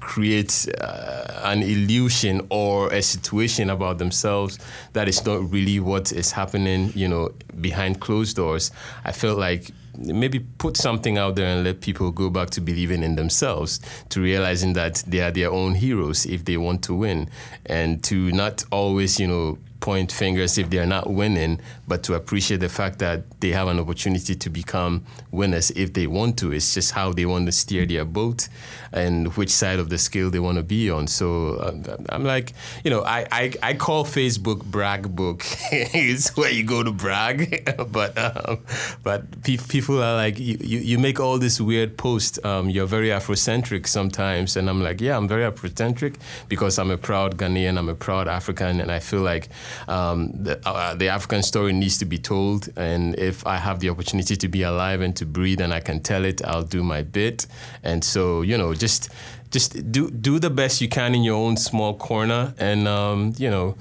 create 0.01 0.67
uh, 0.81 1.41
an 1.43 1.63
illusion 1.63 2.45
or 2.49 2.91
a 2.91 3.01
situation 3.01 3.69
about 3.69 3.97
themselves 3.97 4.59
that 4.93 5.07
is 5.07 5.25
not 5.25 5.49
really 5.51 5.79
what 5.79 6.11
is 6.11 6.31
happening, 6.31 6.91
you 6.93 7.07
know, 7.07 7.29
behind 7.61 8.01
closed 8.01 8.35
doors. 8.35 8.71
I 9.05 9.13
felt 9.13 9.37
like 9.37 9.71
maybe 9.97 10.39
put 10.39 10.77
something 10.77 11.17
out 11.17 11.35
there 11.35 11.47
and 11.47 11.63
let 11.63 11.81
people 11.81 12.11
go 12.11 12.29
back 12.29 12.49
to 12.49 12.61
believing 12.61 13.03
in 13.03 13.15
themselves, 13.15 13.79
to 14.09 14.21
realizing 14.21 14.73
that 14.73 15.03
they 15.07 15.21
are 15.21 15.31
their 15.31 15.51
own 15.51 15.75
heroes 15.75 16.25
if 16.25 16.45
they 16.45 16.57
want 16.57 16.83
to 16.83 16.93
win, 16.93 17.29
and 17.65 18.03
to 18.03 18.31
not 18.31 18.63
always, 18.71 19.19
you 19.19 19.27
know, 19.27 19.57
point 19.81 20.11
fingers 20.11 20.57
if 20.57 20.69
they're 20.69 20.85
not 20.85 21.09
winning, 21.09 21.59
but 21.87 22.03
to 22.03 22.13
appreciate 22.13 22.59
the 22.59 22.69
fact 22.69 22.99
that 22.99 23.41
they 23.41 23.49
have 23.49 23.67
an 23.67 23.79
opportunity 23.79 24.35
to 24.35 24.49
become 24.49 25.03
winners 25.31 25.71
if 25.71 25.93
they 25.93 26.07
want 26.07 26.37
to. 26.37 26.53
It's 26.53 26.73
just 26.73 26.91
how 26.91 27.11
they 27.11 27.25
want 27.25 27.47
to 27.47 27.51
steer 27.51 27.85
their 27.85 28.05
boat 28.05 28.47
and 28.93 29.35
which 29.35 29.49
side 29.49 29.79
of 29.79 29.89
the 29.89 29.97
scale 29.97 30.29
they 30.29 30.39
want 30.39 30.57
to 30.57 30.63
be 30.63 30.89
on. 30.89 31.07
So 31.07 31.55
uh, 31.55 31.97
I'm 32.09 32.23
like, 32.23 32.53
you 32.83 32.91
know, 32.91 33.03
I, 33.03 33.25
I, 33.31 33.53
I 33.63 33.73
call 33.73 34.05
Facebook 34.05 34.63
brag 34.63 35.15
book. 35.15 35.43
it's 35.71 36.35
where 36.37 36.51
you 36.51 36.63
go 36.63 36.83
to 36.83 36.91
brag, 36.91 37.69
but 37.91 38.17
um, 38.17 38.59
but 39.03 39.41
pe- 39.43 39.57
people 39.57 40.01
are 40.01 40.15
like, 40.15 40.39
you, 40.39 40.57
you, 40.61 40.79
you, 40.79 40.99
make 40.99 41.19
all 41.19 41.39
this 41.39 41.59
weird 41.59 41.97
posts. 41.97 42.43
Um, 42.45 42.69
you're 42.69 42.85
very 42.85 43.09
Afrocentric 43.09 43.87
sometimes, 43.87 44.55
and 44.55 44.69
I'm 44.69 44.81
like, 44.83 45.01
yeah, 45.01 45.17
I'm 45.17 45.27
very 45.27 45.49
Afrocentric 45.49 46.15
because 46.47 46.77
I'm 46.77 46.91
a 46.91 46.97
proud 46.97 47.37
Ghanaian, 47.37 47.77
I'm 47.77 47.89
a 47.89 47.95
proud 47.95 48.27
African, 48.27 48.79
and 48.79 48.91
I 48.91 48.99
feel 48.99 49.21
like 49.21 49.49
um, 49.87 50.31
the, 50.33 50.59
uh, 50.67 50.95
the 50.95 51.09
African 51.09 51.43
story 51.43 51.73
needs 51.73 51.97
to 51.99 52.05
be 52.05 52.17
told. 52.17 52.69
And 52.75 53.17
if 53.17 53.45
I 53.45 53.57
have 53.57 53.79
the 53.79 53.89
opportunity 53.89 54.35
to 54.35 54.47
be 54.47 54.63
alive 54.63 55.01
and 55.01 55.15
to 55.17 55.25
breathe, 55.25 55.61
and 55.61 55.73
I 55.73 55.79
can 55.79 56.01
tell 56.01 56.25
it, 56.25 56.43
I'll 56.43 56.63
do 56.63 56.83
my 56.83 57.03
bit. 57.03 57.47
And 57.83 58.03
so, 58.03 58.41
you 58.41 58.57
know 58.57 58.73
just 58.73 59.09
just 59.51 59.91
do 59.91 60.09
do 60.09 60.39
the 60.39 60.49
best 60.49 60.81
you 60.81 60.89
can 60.89 61.13
in 61.13 61.23
your 61.23 61.35
own 61.35 61.57
small 61.57 61.93
corner, 61.93 62.53
and 62.57 62.87
um, 62.87 63.33
you 63.37 63.49
know. 63.49 63.75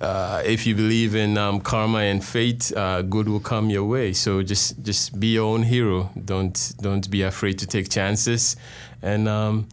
Uh, 0.00 0.40
if 0.46 0.64
you 0.64 0.76
believe 0.76 1.16
in 1.16 1.36
um, 1.36 1.60
karma 1.60 1.98
and 1.98 2.24
fate, 2.24 2.70
uh, 2.76 3.02
good 3.02 3.28
will 3.28 3.40
come 3.40 3.68
your 3.68 3.82
way. 3.82 4.12
So 4.12 4.44
just 4.44 4.80
just 4.84 5.18
be 5.18 5.34
your 5.34 5.52
own 5.52 5.64
hero. 5.64 6.10
Don't 6.24 6.72
don't 6.80 7.10
be 7.10 7.22
afraid 7.22 7.58
to 7.58 7.66
take 7.66 7.90
chances, 7.90 8.54
and 9.02 9.26
um, 9.28 9.66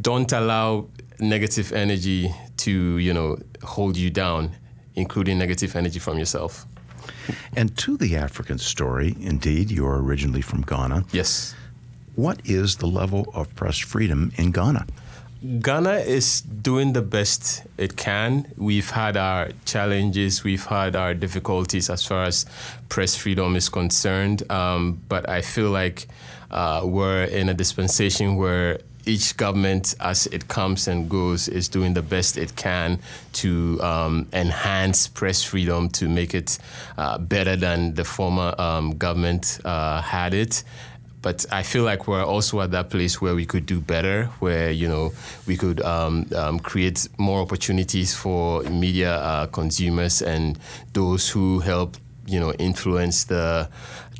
don't 0.00 0.30
allow 0.30 0.86
negative 1.18 1.72
energy 1.72 2.32
to 2.58 2.98
you 2.98 3.12
know 3.12 3.36
hold 3.64 3.96
you 3.96 4.10
down, 4.10 4.54
including 4.94 5.38
negative 5.38 5.74
energy 5.76 5.98
from 5.98 6.18
yourself. 6.18 6.66
And 7.56 7.76
to 7.78 7.96
the 7.96 8.16
African 8.16 8.58
story, 8.58 9.16
indeed, 9.20 9.70
you 9.70 9.86
are 9.86 10.02
originally 10.02 10.42
from 10.42 10.62
Ghana. 10.62 11.04
Yes. 11.12 11.54
What 12.14 12.40
is 12.44 12.76
the 12.76 12.86
level 12.86 13.26
of 13.34 13.54
press 13.54 13.78
freedom 13.78 14.32
in 14.36 14.52
Ghana? 14.52 14.86
Ghana 15.60 15.96
is 15.96 16.40
doing 16.40 16.94
the 16.94 17.02
best 17.02 17.66
it 17.76 17.96
can. 17.96 18.50
We've 18.56 18.88
had 18.88 19.16
our 19.16 19.50
challenges, 19.66 20.42
we've 20.42 20.64
had 20.64 20.96
our 20.96 21.12
difficulties 21.12 21.90
as 21.90 22.02
far 22.02 22.24
as 22.24 22.46
press 22.88 23.14
freedom 23.14 23.54
is 23.54 23.68
concerned. 23.68 24.50
Um, 24.50 25.02
but 25.08 25.28
I 25.28 25.42
feel 25.42 25.70
like 25.70 26.06
uh, 26.50 26.82
we're 26.84 27.24
in 27.24 27.50
a 27.50 27.54
dispensation 27.54 28.36
where 28.36 28.78
each 29.06 29.36
government, 29.36 29.94
as 30.00 30.26
it 30.28 30.48
comes 30.48 30.88
and 30.88 31.08
goes, 31.08 31.48
is 31.48 31.68
doing 31.68 31.94
the 31.94 32.02
best 32.02 32.36
it 32.36 32.56
can 32.56 32.98
to 33.34 33.80
um, 33.82 34.26
enhance 34.32 35.08
press 35.08 35.42
freedom 35.42 35.88
to 35.90 36.08
make 36.08 36.34
it 36.34 36.58
uh, 36.96 37.18
better 37.18 37.56
than 37.56 37.94
the 37.94 38.04
former 38.04 38.54
um, 38.58 38.96
government 38.96 39.60
uh, 39.64 40.00
had 40.00 40.34
it. 40.34 40.64
But 41.22 41.46
I 41.50 41.62
feel 41.62 41.84
like 41.84 42.06
we're 42.06 42.22
also 42.22 42.60
at 42.60 42.70
that 42.72 42.90
place 42.90 43.18
where 43.18 43.34
we 43.34 43.46
could 43.46 43.64
do 43.64 43.80
better, 43.80 44.26
where 44.40 44.70
you 44.70 44.86
know 44.86 45.12
we 45.46 45.56
could 45.56 45.80
um, 45.80 46.26
um, 46.36 46.58
create 46.58 47.08
more 47.16 47.40
opportunities 47.40 48.14
for 48.14 48.62
media 48.64 49.14
uh, 49.16 49.46
consumers 49.46 50.20
and 50.20 50.58
those 50.92 51.30
who 51.30 51.60
help 51.60 51.96
you 52.26 52.38
know 52.38 52.52
influence 52.54 53.24
the 53.24 53.68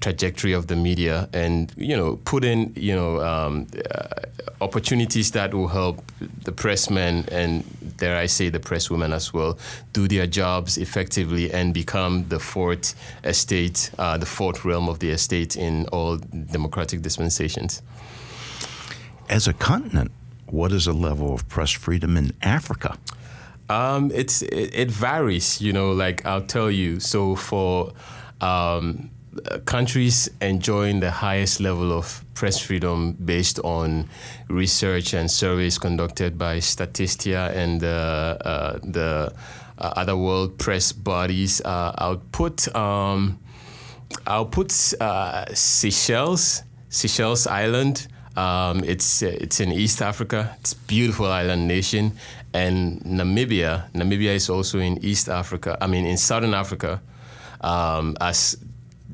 trajectory 0.04 0.52
of 0.52 0.66
the 0.66 0.76
media 0.76 1.28
and 1.32 1.72
you 1.76 1.96
know 1.96 2.10
put 2.24 2.42
in 2.44 2.58
you 2.76 2.94
know 2.94 3.12
um, 3.30 3.66
uh, 3.90 4.06
opportunities 4.60 5.30
that 5.30 5.54
will 5.54 5.68
help 5.68 5.96
the 6.44 6.52
pressmen 6.52 7.26
and 7.32 7.64
dare 7.96 8.16
I 8.24 8.26
say 8.26 8.50
the 8.50 8.60
presswomen 8.60 9.12
as 9.12 9.32
well 9.32 9.58
do 9.92 10.06
their 10.06 10.26
jobs 10.26 10.76
effectively 10.78 11.52
and 11.52 11.72
become 11.72 12.28
the 12.28 12.38
fourth 12.38 12.94
estate, 13.24 13.90
uh, 13.98 14.18
the 14.18 14.26
fourth 14.26 14.64
realm 14.64 14.88
of 14.88 14.98
the 14.98 15.10
estate 15.10 15.56
in 15.56 15.86
all 15.86 16.16
democratic 16.52 17.02
dispensations. 17.02 17.82
As 19.28 19.48
a 19.48 19.54
continent, 19.54 20.10
what 20.46 20.70
is 20.72 20.84
the 20.84 20.92
level 20.92 21.32
of 21.34 21.48
press 21.48 21.70
freedom 21.70 22.16
in 22.16 22.32
Africa? 22.42 22.98
Um, 23.68 24.10
it's 24.14 24.42
it, 24.42 24.70
it, 24.74 24.90
varies, 24.90 25.60
you 25.60 25.72
know. 25.72 25.92
Like 25.92 26.26
I'll 26.26 26.46
tell 26.56 26.70
you. 26.70 27.00
So 27.00 27.34
for 27.34 27.92
um, 28.40 29.10
countries 29.64 30.28
enjoying 30.40 31.00
the 31.00 31.10
highest 31.10 31.60
level 31.60 31.92
of 31.92 32.24
press 32.34 32.58
freedom 32.58 33.12
based 33.12 33.58
on 33.60 34.08
research 34.48 35.14
and 35.14 35.30
surveys 35.30 35.78
conducted 35.78 36.36
by 36.38 36.58
Statista 36.58 37.54
and 37.54 37.82
uh, 37.82 38.78
the 38.82 39.32
uh, 39.78 39.92
other 39.96 40.16
world 40.16 40.58
press 40.58 40.92
bodies. 40.92 41.60
Uh, 41.60 41.92
I'll 41.98 42.22
put 42.32 42.74
um, 42.74 43.38
put 44.50 44.94
uh, 45.00 45.46
Seychelles, 45.54 46.62
Seychelles 46.88 47.46
Island. 47.46 48.08
Um, 48.36 48.82
it's 48.84 49.22
it's 49.22 49.60
in 49.60 49.72
East 49.72 50.02
Africa. 50.02 50.56
It's 50.60 50.74
beautiful 50.74 51.26
island 51.26 51.68
nation, 51.68 52.12
and 52.52 53.00
Namibia. 53.02 53.90
Namibia 53.92 54.34
is 54.34 54.50
also 54.50 54.78
in 54.78 54.98
East 55.04 55.28
Africa. 55.28 55.78
I 55.80 55.86
mean, 55.86 56.04
in 56.04 56.16
Southern 56.16 56.54
Africa, 56.54 57.00
um, 57.60 58.16
as 58.20 58.56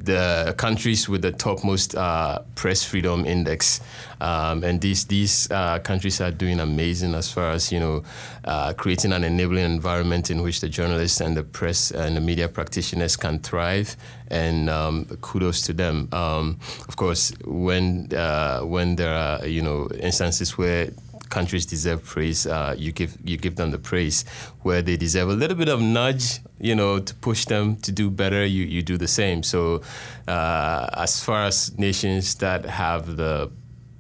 the 0.05 0.55
countries 0.57 1.09
with 1.09 1.23
the 1.23 1.33
topmost 1.33 1.95
uh, 1.95 2.41
press 2.55 2.83
freedom 2.83 3.25
index, 3.27 3.81
um, 4.21 4.65
and 4.65 4.81
these 4.81 5.05
these 5.07 5.51
uh, 5.51 5.79
countries 5.81 6.21
are 6.21 6.31
doing 6.31 6.61
amazing 6.61 7.15
as 7.15 7.31
far 7.31 7.51
as 7.51 7.71
you 7.71 7.81
know, 7.81 8.03
uh, 8.45 8.73
creating 8.73 9.13
an 9.13 9.25
enabling 9.25 9.65
environment 9.65 10.31
in 10.31 10.43
which 10.43 10.61
the 10.61 10.69
journalists 10.69 11.21
and 11.21 11.37
the 11.37 11.43
press 11.43 11.91
and 11.91 12.17
the 12.17 12.21
media 12.21 12.49
practitioners 12.49 13.17
can 13.17 13.39
thrive. 13.39 13.97
And 14.29 14.71
um, 14.71 15.07
kudos 15.23 15.63
to 15.63 15.73
them. 15.73 16.09
Um, 16.13 16.61
of 16.89 16.95
course, 16.97 17.33
when 17.45 18.09
uh, 18.15 18.61
when 18.61 18.97
there 18.97 19.13
are 19.13 19.47
you 19.47 19.61
know 19.61 19.89
instances 20.01 20.57
where 20.57 20.91
countries 21.31 21.65
deserve 21.65 22.05
praise, 22.05 22.47
uh, 22.47 22.75
you 22.77 22.93
give 22.93 23.17
you 23.25 23.37
give 23.39 23.57
them 23.57 23.71
the 23.71 23.79
praise. 23.79 24.25
Where 24.63 24.83
they 24.83 24.97
deserve 24.97 25.31
a 25.31 25.33
little 25.33 25.57
bit 25.57 25.69
of 25.69 25.81
nudge, 25.81 26.41
you 26.59 26.75
know, 26.75 26.99
to 26.99 27.15
push 27.15 27.47
them 27.47 27.77
to 27.77 27.93
do 27.93 28.11
better, 28.11 28.45
you 28.45 28.65
you 28.65 28.83
do 28.83 28.99
the 28.99 29.09
same. 29.09 29.43
So, 29.43 29.81
uh, 30.29 30.91
as 30.95 31.25
far 31.25 31.47
as 31.47 31.77
nations 31.79 32.35
that 32.37 32.67
have 32.67 33.17
the 33.17 33.51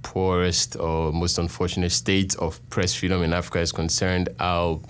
poorest 0.02 0.76
or 0.76 1.12
most 1.12 1.38
unfortunate 1.38 1.92
state 1.92 2.36
of 2.36 2.60
press 2.68 2.94
freedom 2.94 3.22
in 3.22 3.32
Africa 3.32 3.60
is 3.60 3.72
concerned, 3.72 4.28
I'll. 4.38 4.82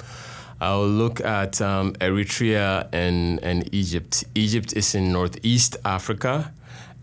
I'll 0.62 0.86
look 0.86 1.22
at 1.22 1.62
um, 1.62 1.94
Eritrea 2.02 2.86
and, 2.92 3.42
and 3.42 3.66
Egypt. 3.74 4.24
Egypt 4.34 4.74
is 4.76 4.94
in 4.94 5.10
Northeast 5.10 5.78
Africa, 5.86 6.52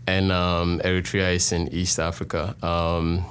and 0.06 0.30
um, 0.30 0.78
Eritrea 0.84 1.34
is 1.34 1.50
in 1.50 1.66
East 1.74 1.98
Africa. 1.98 2.54
Um, 2.62 3.24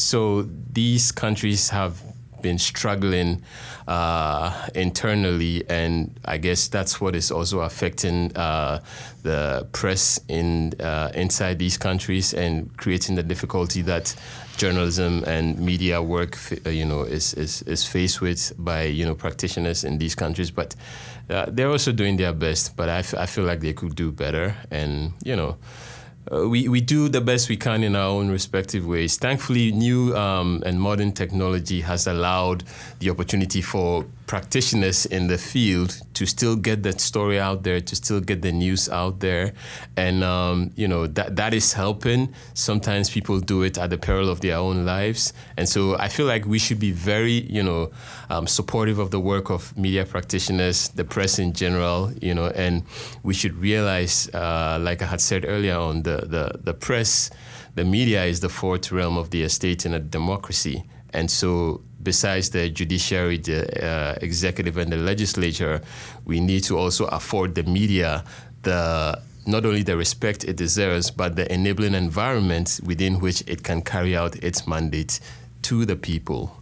so 0.00 0.42
these 0.72 1.12
countries 1.12 1.70
have 1.70 2.02
been 2.42 2.58
struggling 2.58 3.42
uh, 3.86 4.68
internally, 4.74 5.62
and 5.68 6.18
I 6.24 6.38
guess 6.38 6.68
that's 6.68 7.00
what 7.00 7.14
is 7.14 7.30
also 7.30 7.60
affecting 7.60 8.34
uh, 8.36 8.80
the 9.22 9.68
press 9.72 10.20
in 10.28 10.72
uh, 10.80 11.10
inside 11.14 11.58
these 11.58 11.76
countries 11.76 12.32
and 12.32 12.74
creating 12.76 13.16
the 13.16 13.22
difficulty 13.22 13.82
that 13.82 14.14
journalism 14.56 15.24
and 15.26 15.58
media 15.58 16.02
work, 16.02 16.38
uh, 16.66 16.70
you 16.70 16.84
know, 16.84 17.02
is, 17.02 17.34
is, 17.34 17.62
is 17.62 17.84
faced 17.84 18.20
with 18.20 18.52
by 18.58 18.84
you 18.84 19.04
know 19.04 19.14
practitioners 19.14 19.84
in 19.84 19.98
these 19.98 20.14
countries. 20.14 20.50
But 20.50 20.74
uh, 21.28 21.46
they're 21.48 21.70
also 21.70 21.92
doing 21.92 22.16
their 22.16 22.32
best. 22.32 22.76
But 22.76 22.88
I, 22.88 22.98
f- 22.98 23.14
I 23.14 23.26
feel 23.26 23.44
like 23.44 23.60
they 23.60 23.72
could 23.72 23.94
do 23.94 24.12
better, 24.12 24.56
and 24.70 25.12
you 25.24 25.36
know 25.36 25.56
uh, 26.30 26.48
we, 26.48 26.68
we 26.68 26.80
do 26.80 27.08
the 27.08 27.20
best 27.20 27.48
we 27.48 27.56
can 27.56 27.82
in 27.82 27.96
our 27.96 28.08
own 28.08 28.30
respective 28.30 28.86
ways. 28.86 29.16
Thankfully, 29.16 29.72
new 29.72 30.16
um, 30.16 30.62
and 30.66 30.80
modern 30.80 31.12
technology 31.12 31.80
has 31.80 32.06
allowed 32.06 32.64
the 32.98 33.10
opportunity 33.10 33.62
for 33.62 34.04
practitioners 34.30 35.06
in 35.06 35.26
the 35.26 35.36
field 35.36 36.00
to 36.14 36.24
still 36.24 36.54
get 36.54 36.84
that 36.84 37.00
story 37.00 37.40
out 37.40 37.64
there, 37.64 37.80
to 37.80 37.96
still 37.96 38.20
get 38.20 38.42
the 38.42 38.52
news 38.52 38.88
out 38.88 39.18
there, 39.18 39.52
and 39.96 40.22
um, 40.22 40.70
you 40.76 40.86
know 40.86 41.08
that 41.08 41.34
that 41.34 41.52
is 41.52 41.72
helping. 41.72 42.32
Sometimes 42.54 43.10
people 43.10 43.40
do 43.40 43.64
it 43.64 43.76
at 43.76 43.90
the 43.90 43.98
peril 43.98 44.30
of 44.30 44.40
their 44.40 44.56
own 44.56 44.84
lives, 44.84 45.32
and 45.56 45.68
so 45.68 45.98
I 45.98 46.06
feel 46.06 46.26
like 46.26 46.46
we 46.46 46.60
should 46.60 46.78
be 46.78 46.92
very 46.92 47.38
you 47.56 47.64
know 47.64 47.90
um, 48.28 48.46
supportive 48.46 49.00
of 49.00 49.10
the 49.10 49.18
work 49.18 49.50
of 49.50 49.76
media 49.76 50.06
practitioners, 50.06 50.90
the 50.90 51.04
press 51.04 51.40
in 51.40 51.52
general, 51.52 52.12
you 52.22 52.32
know, 52.32 52.50
and 52.54 52.84
we 53.24 53.34
should 53.34 53.56
realize, 53.56 54.30
uh, 54.32 54.78
like 54.80 55.02
I 55.02 55.06
had 55.06 55.20
said 55.20 55.44
earlier 55.44 55.76
on, 55.76 56.04
the 56.04 56.18
the 56.34 56.44
the 56.62 56.74
press, 56.74 57.30
the 57.74 57.84
media 57.84 58.22
is 58.26 58.38
the 58.38 58.52
fourth 58.60 58.92
realm 58.92 59.16
of 59.18 59.30
the 59.30 59.42
estate 59.42 59.84
in 59.86 59.92
a 59.92 59.98
democracy. 59.98 60.84
And 61.12 61.28
so, 61.28 61.82
besides 62.02 62.50
the 62.50 62.70
judiciary, 62.70 63.38
the 63.38 63.84
uh, 63.84 64.18
executive, 64.20 64.76
and 64.76 64.92
the 64.92 64.96
legislature, 64.96 65.80
we 66.24 66.40
need 66.40 66.64
to 66.64 66.78
also 66.78 67.06
afford 67.06 67.54
the 67.54 67.62
media 67.62 68.24
the 68.62 69.20
not 69.46 69.64
only 69.64 69.82
the 69.82 69.96
respect 69.96 70.44
it 70.44 70.56
deserves, 70.56 71.10
but 71.10 71.36
the 71.36 71.50
enabling 71.52 71.94
environment 71.94 72.80
within 72.84 73.20
which 73.20 73.42
it 73.46 73.62
can 73.62 73.82
carry 73.82 74.16
out 74.16 74.36
its 74.36 74.66
mandate 74.66 75.18
to 75.62 75.84
the 75.84 75.96
people. 75.96 76.56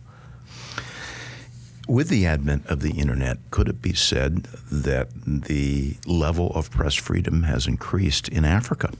With 1.88 2.08
the 2.08 2.26
advent 2.26 2.66
of 2.66 2.80
the 2.80 2.92
internet, 2.92 3.38
could 3.50 3.68
it 3.68 3.80
be 3.80 3.94
said 3.94 4.44
that 4.70 5.08
the 5.24 5.96
level 6.06 6.50
of 6.54 6.70
press 6.70 6.94
freedom 6.94 7.44
has 7.44 7.66
increased 7.66 8.28
in 8.28 8.44
Africa? 8.44 8.92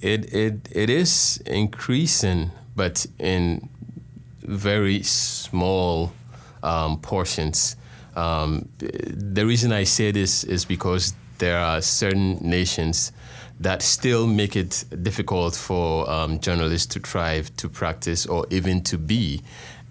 It 0.00 0.32
it 0.34 0.68
it 0.72 0.90
is 0.90 1.42
increasing, 1.46 2.50
but 2.74 3.06
in 3.18 3.68
very 4.46 5.02
small 5.02 6.12
um, 6.62 7.00
portions. 7.00 7.76
Um, 8.14 8.68
the 8.78 9.44
reason 9.44 9.72
I 9.72 9.84
say 9.84 10.10
this 10.10 10.44
is 10.44 10.64
because 10.64 11.14
there 11.38 11.58
are 11.58 11.82
certain 11.82 12.38
nations 12.40 13.12
that 13.60 13.82
still 13.82 14.26
make 14.26 14.56
it 14.56 14.84
difficult 15.02 15.54
for 15.54 16.08
um, 16.10 16.40
journalists 16.40 16.86
to 16.94 17.00
thrive, 17.00 17.54
to 17.56 17.68
practice, 17.68 18.26
or 18.26 18.46
even 18.50 18.82
to 18.82 18.98
be. 18.98 19.42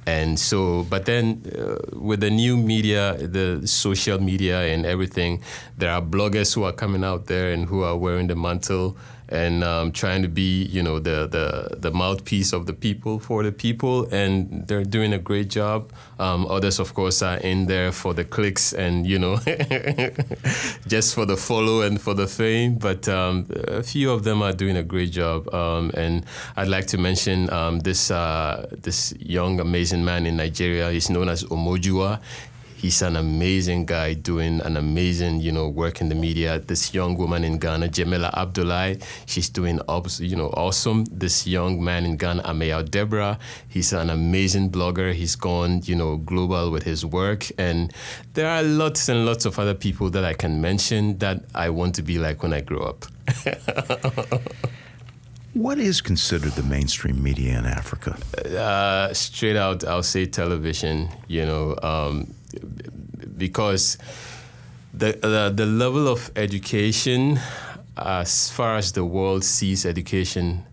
And 0.07 0.39
so, 0.39 0.83
but 0.83 1.05
then 1.05 1.41
uh, 1.57 1.77
with 1.97 2.19
the 2.19 2.29
new 2.29 2.57
media, 2.57 3.17
the 3.17 3.67
social 3.67 4.19
media 4.19 4.61
and 4.61 4.85
everything, 4.85 5.41
there 5.77 5.91
are 5.91 6.01
bloggers 6.01 6.53
who 6.53 6.63
are 6.63 6.71
coming 6.71 7.03
out 7.03 7.25
there 7.25 7.51
and 7.51 7.65
who 7.65 7.81
are 7.81 7.97
wearing 7.97 8.27
the 8.27 8.35
mantle 8.35 8.95
and 9.29 9.63
um, 9.63 9.91
trying 9.91 10.21
to 10.21 10.27
be, 10.27 10.63
you 10.65 10.83
know, 10.83 10.99
the, 10.99 11.27
the, 11.27 11.77
the 11.77 11.91
mouthpiece 11.91 12.53
of 12.53 12.65
the 12.65 12.73
people 12.73 13.19
for 13.19 13.43
the 13.43 13.51
people, 13.51 14.07
and 14.13 14.67
they're 14.67 14.83
doing 14.83 15.13
a 15.13 15.17
great 15.17 15.49
job. 15.49 15.91
Um, 16.19 16.45
others, 16.47 16.79
of 16.79 16.93
course, 16.93 17.21
are 17.21 17.37
in 17.37 17.65
there 17.65 17.91
for 17.91 18.13
the 18.13 18.23
clicks 18.23 18.73
and 18.73 19.05
you 19.05 19.19
know, 19.19 19.37
just 20.87 21.15
for 21.15 21.25
the 21.25 21.37
follow 21.37 21.81
and 21.81 21.99
for 21.99 22.13
the 22.13 22.27
fame. 22.27 22.75
But 22.75 23.07
um, 23.09 23.47
a 23.67 23.83
few 23.83 24.11
of 24.11 24.23
them 24.23 24.41
are 24.41 24.53
doing 24.53 24.77
a 24.77 24.83
great 24.83 25.11
job, 25.11 25.53
um, 25.53 25.91
and 25.95 26.25
I'd 26.55 26.67
like 26.67 26.87
to 26.87 26.97
mention 26.97 27.49
um, 27.51 27.79
this 27.79 28.11
uh, 28.11 28.67
this 28.71 29.13
young 29.19 29.59
amazing 29.59 30.05
man 30.05 30.25
in 30.25 30.37
Nigeria. 30.37 30.91
He's 30.91 31.09
known 31.09 31.29
as 31.29 31.43
Omojuwa 31.45 32.19
he's 32.85 33.01
an 33.01 33.15
amazing 33.15 33.83
guy 33.83 34.13
doing 34.13 34.61
an 34.61 34.77
amazing, 34.77 35.41
you 35.41 35.51
know, 35.51 35.67
work 35.67 36.01
in 36.01 36.09
the 36.09 36.13
media. 36.13 36.59
This 36.59 36.93
young 36.93 37.17
woman 37.17 37.43
in 37.43 37.57
Ghana, 37.57 37.87
Jamila 37.87 38.29
Abdullahi, 38.37 38.99
she's 39.25 39.49
doing, 39.49 39.79
you 40.19 40.35
know, 40.35 40.49
awesome. 40.49 41.05
This 41.05 41.47
young 41.47 41.83
man 41.83 42.05
in 42.05 42.15
Ghana, 42.15 42.43
Ameyaw 42.43 42.87
Debrah, 42.87 43.39
he's 43.67 43.91
an 43.91 44.11
amazing 44.11 44.69
blogger. 44.69 45.15
He's 45.15 45.35
gone, 45.35 45.81
you 45.85 45.95
know, 45.95 46.17
global 46.17 46.69
with 46.69 46.83
his 46.83 47.03
work. 47.03 47.47
And 47.57 47.91
there 48.35 48.47
are 48.47 48.61
lots 48.61 49.09
and 49.09 49.25
lots 49.25 49.45
of 49.45 49.57
other 49.57 49.73
people 49.73 50.11
that 50.11 50.23
I 50.23 50.33
can 50.33 50.61
mention 50.61 51.17
that 51.17 51.43
I 51.55 51.71
want 51.71 51.95
to 51.95 52.03
be 52.03 52.19
like 52.19 52.43
when 52.43 52.53
I 52.53 52.61
grow 52.61 52.83
up. 52.83 53.05
What 55.55 55.77
is 55.77 56.01
considered 56.01 56.51
the 56.51 56.63
mainstream 56.63 57.23
media 57.23 57.57
in 57.57 57.65
Africa? 57.65 58.17
Uh, 58.37 59.13
straight 59.13 59.55
out, 59.55 59.85
I'll 59.85 60.03
say 60.03 60.25
television. 60.25 61.07
You 61.29 61.45
know, 61.45 61.77
um, 61.81 62.33
because 63.37 63.97
the, 64.93 65.13
the, 65.21 65.51
the 65.53 65.65
level 65.65 66.07
of 66.07 66.31
education, 66.35 67.39
as 67.97 68.49
far 68.49 68.77
as 68.77 68.91
the 68.93 69.03
world 69.03 69.43
sees 69.43 69.85
education, 69.85 70.63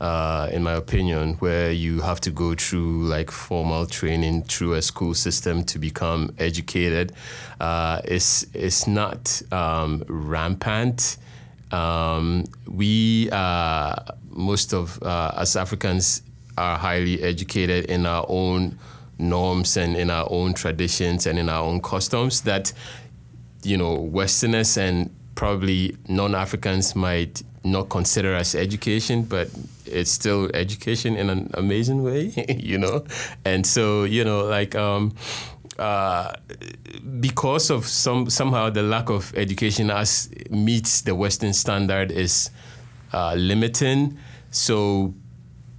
uh, 0.00 0.48
in 0.52 0.62
my 0.62 0.72
opinion, 0.72 1.34
where 1.34 1.70
you 1.70 2.00
have 2.00 2.20
to 2.20 2.30
go 2.30 2.54
through 2.54 3.04
like 3.04 3.30
formal 3.30 3.86
training 3.86 4.42
through 4.42 4.74
a 4.74 4.82
school 4.82 5.14
system 5.14 5.64
to 5.64 5.78
become 5.78 6.34
educated, 6.38 7.12
uh, 7.60 8.00
is 8.04 8.46
is 8.54 8.86
not 8.86 9.40
um, 9.52 10.04
rampant. 10.08 11.16
Um, 11.70 12.44
we 12.68 13.30
uh, 13.30 13.94
most 14.30 14.74
of 14.74 15.02
uh, 15.02 15.32
as 15.36 15.56
Africans 15.56 16.22
are 16.58 16.76
highly 16.76 17.22
educated 17.22 17.86
in 17.86 18.06
our 18.06 18.26
own 18.28 18.78
norms 19.18 19.76
and 19.76 19.96
in 19.96 20.10
our 20.10 20.26
own 20.30 20.54
traditions 20.54 21.26
and 21.26 21.38
in 21.38 21.48
our 21.48 21.64
own 21.64 21.80
customs 21.80 22.42
that 22.42 22.72
you 23.62 23.76
know 23.76 23.94
westerners 23.94 24.76
and 24.76 25.14
probably 25.34 25.96
non-africans 26.08 26.94
might 26.94 27.42
not 27.64 27.88
consider 27.88 28.34
as 28.34 28.54
education 28.54 29.22
but 29.22 29.48
it's 29.86 30.10
still 30.10 30.50
education 30.54 31.16
in 31.16 31.30
an 31.30 31.50
amazing 31.54 32.02
way 32.02 32.32
you 32.58 32.78
know? 32.78 33.04
And 33.44 33.66
so 33.66 34.04
you 34.04 34.24
know 34.24 34.44
like 34.44 34.74
um, 34.74 35.14
uh, 35.78 36.32
because 37.20 37.70
of 37.70 37.86
some 37.86 38.30
somehow 38.30 38.70
the 38.70 38.82
lack 38.82 39.10
of 39.10 39.32
education 39.36 39.90
as 39.90 40.30
meets 40.50 41.02
the 41.02 41.14
western 41.14 41.52
standard 41.52 42.12
is 42.12 42.50
uh, 43.12 43.34
limiting 43.34 44.16
so 44.50 45.14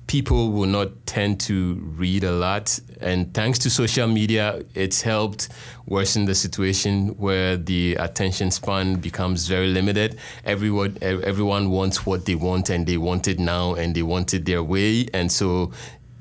people 0.07 0.51
will 0.51 0.67
not 0.67 1.05
tend 1.05 1.39
to 1.41 1.75
read 1.97 2.23
a 2.23 2.31
lot. 2.31 2.79
And 3.01 3.33
thanks 3.33 3.59
to 3.59 3.69
social 3.69 4.07
media, 4.07 4.63
it's 4.73 5.01
helped 5.01 5.49
worsen 5.87 6.25
the 6.25 6.35
situation 6.35 7.09
where 7.17 7.57
the 7.57 7.95
attention 7.95 8.51
span 8.51 8.95
becomes 8.95 9.47
very 9.47 9.67
limited. 9.67 10.17
Everyone, 10.43 10.97
everyone 11.01 11.71
wants 11.71 12.05
what 12.05 12.25
they 12.25 12.35
want 12.35 12.69
and 12.69 12.85
they 12.85 12.97
want 12.97 13.27
it 13.27 13.39
now 13.39 13.73
and 13.73 13.95
they 13.95 14.03
want 14.03 14.33
it 14.33 14.45
their 14.45 14.63
way. 14.63 15.07
And 15.13 15.31
so 15.31 15.71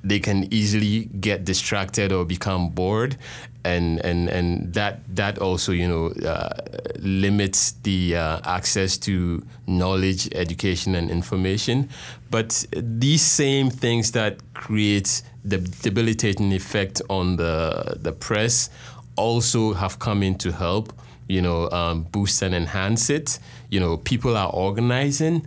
they 0.04 0.20
can 0.20 0.52
easily 0.52 1.06
get 1.20 1.44
distracted 1.44 2.12
or 2.12 2.24
become 2.24 2.68
bored. 2.70 3.16
And 3.64 4.04
and 4.04 4.28
and 4.28 4.74
that 4.74 5.00
that 5.16 5.38
also 5.38 5.72
you 5.72 5.88
know 5.88 6.08
uh, 6.28 6.50
limits 6.98 7.72
the 7.82 8.14
uh, 8.14 8.40
access 8.44 8.98
to 8.98 9.42
knowledge 9.66 10.28
education 10.34 10.94
and 10.94 11.10
information. 11.10 11.88
But 12.30 12.66
these 12.76 13.22
same 13.22 13.70
things 13.70 14.12
that 14.12 14.36
create 14.52 15.22
the 15.46 15.58
debilitating 15.58 16.52
effect 16.52 17.00
on 17.08 17.36
the 17.36 17.96
the 18.02 18.12
press 18.12 18.68
also 19.16 19.72
have 19.72 19.98
come 19.98 20.22
in 20.22 20.34
to 20.38 20.52
help 20.52 20.92
you 21.28 21.40
know 21.40 21.70
um, 21.70 22.02
boost 22.12 22.42
and 22.42 22.54
enhance 22.54 23.08
it. 23.08 23.38
You 23.70 23.80
know 23.80 23.96
people 23.96 24.36
are 24.36 24.50
organizing. 24.50 25.46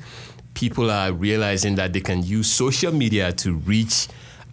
People 0.54 0.90
are 0.90 1.12
realizing 1.12 1.76
that 1.76 1.94
they 1.94 2.00
can 2.00 2.24
use 2.24 2.52
social 2.52 2.92
media 2.92 3.32
to 3.34 3.54
reach 3.54 4.08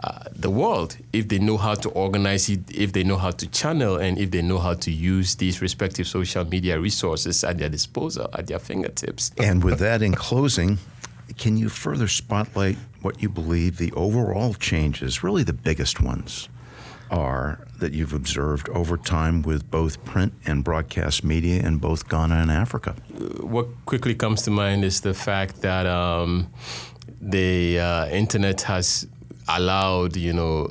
uh, 0.05 0.25
the 0.37 0.51
world 0.51 0.97
if 1.12 1.29
they 1.29 1.38
know 1.38 1.57
how 1.57 1.75
to 1.75 1.88
organize 1.90 2.49
it, 2.51 2.61
if 2.71 2.93
they 2.93 3.05
know 3.05 3.17
how 3.17 3.31
to 3.31 3.47
channel, 3.49 3.97
and 3.97 4.19
if 4.19 4.31
they 4.31 4.43
know 4.43 4.59
how 4.59 4.75
to 4.75 4.90
use 4.90 5.37
these 5.37 5.62
respective 5.62 6.07
social 6.07 6.45
media 6.45 6.79
resources 6.79 7.43
at 7.45 7.57
their 7.59 7.71
disposal, 7.71 8.29
at 8.35 8.47
their 8.47 8.59
fingertips. 8.59 9.31
And 9.38 9.64
with 9.64 9.79
that, 9.79 10.03
in 10.03 10.14
closing, 10.14 10.79
can 11.38 11.57
you 11.57 11.69
further 11.69 12.09
spotlight 12.09 12.77
what 13.01 13.23
you 13.23 13.29
believe 13.29 13.79
the 13.79 13.93
overall 13.93 14.55
changes, 14.55 15.23
really 15.23 15.43
the 15.43 15.59
biggest 15.69 16.01
ones, 16.01 16.49
are 17.11 17.67
that 17.79 17.93
you've 17.93 18.12
observed 18.12 18.69
over 18.71 18.97
time 18.97 19.43
with 19.43 19.71
both 19.71 20.05
print 20.05 20.33
and 20.47 20.64
broadcast 20.64 21.25
media 21.25 21.62
in 21.62 21.79
both 21.79 22.09
Ghana 22.09 22.35
and 22.35 22.51
Africa? 22.51 22.95
What 23.40 23.69
quickly 23.87 24.14
comes 24.14 24.43
to 24.43 24.51
mind 24.51 24.85
is 24.85 25.01
the 25.01 25.14
fact 25.14 25.62
that 25.62 25.87
um, 25.87 26.49
the 27.21 27.79
uh, 27.79 28.09
internet 28.09 28.62
has 28.62 29.07
allowed, 29.49 30.17
you 30.17 30.33
know, 30.33 30.71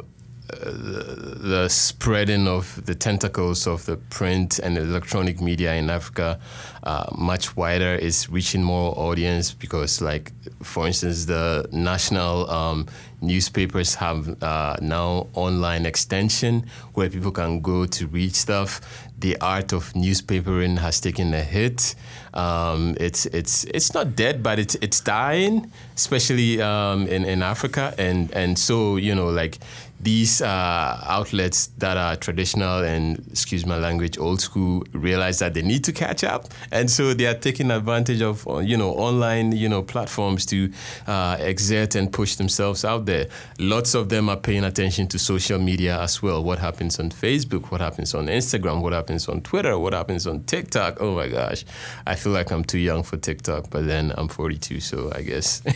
uh, 0.51 0.57
the 0.65 1.67
spreading 1.69 2.47
of 2.47 2.85
the 2.85 2.93
tentacles 2.93 3.65
of 3.65 3.85
the 3.85 3.97
print 3.97 4.59
and 4.59 4.77
electronic 4.77 5.41
media 5.41 5.73
in 5.73 5.89
Africa 5.89 6.39
uh, 6.83 7.05
much 7.15 7.55
wider 7.55 7.95
is 7.95 8.29
reaching 8.29 8.61
more 8.61 8.93
audience 8.97 9.53
because, 9.53 10.01
like, 10.01 10.31
for 10.61 10.85
instance, 10.85 11.25
the 11.25 11.67
national 11.71 12.49
um, 12.49 12.85
newspapers 13.21 13.95
have 13.95 14.43
uh, 14.43 14.75
now 14.81 15.27
online 15.33 15.85
extension 15.85 16.65
where 16.93 17.09
people 17.09 17.31
can 17.31 17.61
go 17.61 17.85
to 17.85 18.07
read 18.07 18.35
stuff. 18.35 18.81
The 19.17 19.39
art 19.39 19.71
of 19.71 19.93
newspapering 19.93 20.77
has 20.79 20.99
taken 20.99 21.33
a 21.33 21.41
hit. 21.41 21.95
Um, 22.33 22.97
it's 22.99 23.25
it's 23.27 23.63
it's 23.65 23.93
not 23.93 24.17
dead, 24.17 24.43
but 24.43 24.59
it's 24.59 24.75
it's 24.81 24.99
dying, 24.99 25.71
especially 25.95 26.61
um, 26.61 27.07
in 27.07 27.23
in 27.23 27.41
Africa, 27.41 27.93
and 27.97 28.29
and 28.33 28.59
so 28.59 28.97
you 28.97 29.15
know 29.15 29.27
like 29.29 29.59
these 30.03 30.41
uh, 30.41 31.01
outlets 31.05 31.67
that 31.77 31.95
are 31.95 32.15
traditional 32.17 32.83
and 32.83 33.25
excuse 33.29 33.65
my 33.65 33.77
language 33.77 34.17
old 34.17 34.41
school 34.41 34.83
realize 34.91 35.39
that 35.39 35.53
they 35.53 35.61
need 35.61 35.83
to 35.85 35.93
catch 35.93 36.23
up 36.23 36.47
and 36.73 36.89
so 36.89 37.13
they 37.13 37.27
are 37.27 37.35
taking 37.35 37.71
advantage 37.71 38.21
of 38.21 38.45
you 38.63 38.75
know 38.75 38.91
online 38.91 39.51
you 39.51 39.69
know 39.69 39.83
platforms 39.83 40.45
to 40.47 40.71
uh, 41.07 41.37
exert 41.39 41.95
and 41.95 42.11
push 42.11 42.35
themselves 42.35 42.83
out 42.83 43.05
there. 43.05 43.27
Lots 43.59 43.93
of 43.93 44.09
them 44.09 44.27
are 44.27 44.35
paying 44.37 44.63
attention 44.63 45.07
to 45.07 45.19
social 45.19 45.59
media 45.59 46.01
as 46.01 46.21
well. 46.21 46.43
What 46.43 46.59
happens 46.59 46.99
on 46.99 47.11
facebook? 47.11 47.71
What 47.71 47.79
happens 47.79 48.13
on 48.15 48.25
instagram? 48.25 48.81
What 48.81 48.93
happens 48.93 49.29
on 49.29 49.41
twitter? 49.41 49.77
What 49.77 49.93
happens 49.93 50.25
on 50.27 50.43
tiktok? 50.43 50.97
Oh 50.99 51.15
my 51.15 51.27
gosh. 51.27 51.63
I 52.07 52.15
feel 52.15 52.33
like 52.33 52.51
i'm 52.51 52.63
too 52.63 52.79
young 52.79 53.03
for 53.03 53.17
tiktok 53.17 53.69
but 53.69 53.85
then 53.85 54.11
i'm 54.17 54.27
42 54.27 54.79
so 54.79 55.11
i 55.15 55.21
guess. 55.21 55.61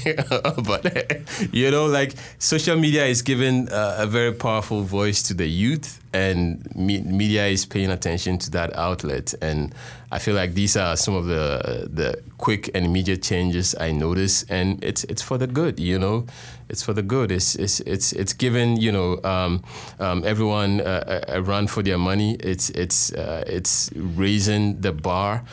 But 0.68 1.22
you 1.54 1.70
know 1.70 1.86
like 1.86 2.14
social 2.40 2.76
media 2.76 3.06
is 3.06 3.22
giving 3.22 3.70
uh, 3.70 3.98
a 4.00 4.08
very 4.08 4.34
powerful 4.34 4.82
voice 4.82 5.22
to 5.24 5.34
the 5.34 5.48
youth, 5.48 6.02
and 6.14 6.76
me- 6.76 7.02
media 7.02 7.48
is 7.48 7.66
paying 7.66 7.92
attention 7.92 8.38
to 8.40 8.52
that 8.52 8.76
outlet. 8.76 9.34
And 9.42 9.74
I 10.12 10.20
feel 10.20 10.36
like 10.36 10.54
these 10.54 10.78
are 10.78 10.96
some 10.96 11.16
of 11.16 11.26
the 11.26 11.90
the 11.92 12.22
quick 12.38 12.70
and 12.74 12.86
immediate 12.86 13.22
changes 13.22 13.76
I 13.80 13.92
notice, 13.92 14.44
and 14.50 14.84
it's 14.84 15.04
it's 15.06 15.22
for 15.22 15.38
the 15.38 15.48
good. 15.48 15.80
You 15.80 16.00
know, 16.00 16.26
it's 16.70 16.82
for 16.82 16.94
the 16.94 17.04
good. 17.04 17.32
It's 17.32 17.56
it's 17.56 17.80
it's 17.82 18.14
it's 18.14 18.34
giving 18.34 18.78
you 18.78 18.92
know 18.92 19.20
um, 19.24 19.64
um, 20.00 20.24
everyone 20.26 20.80
a, 20.80 21.24
a, 21.28 21.42
run 21.42 21.68
for 21.68 21.84
their 21.84 21.98
money. 21.98 22.36
It's 22.40 22.70
it's 22.70 23.12
uh, 23.14 23.44
it's 23.48 23.92
raising 23.96 24.82
the 24.82 24.94
bar. 24.94 25.44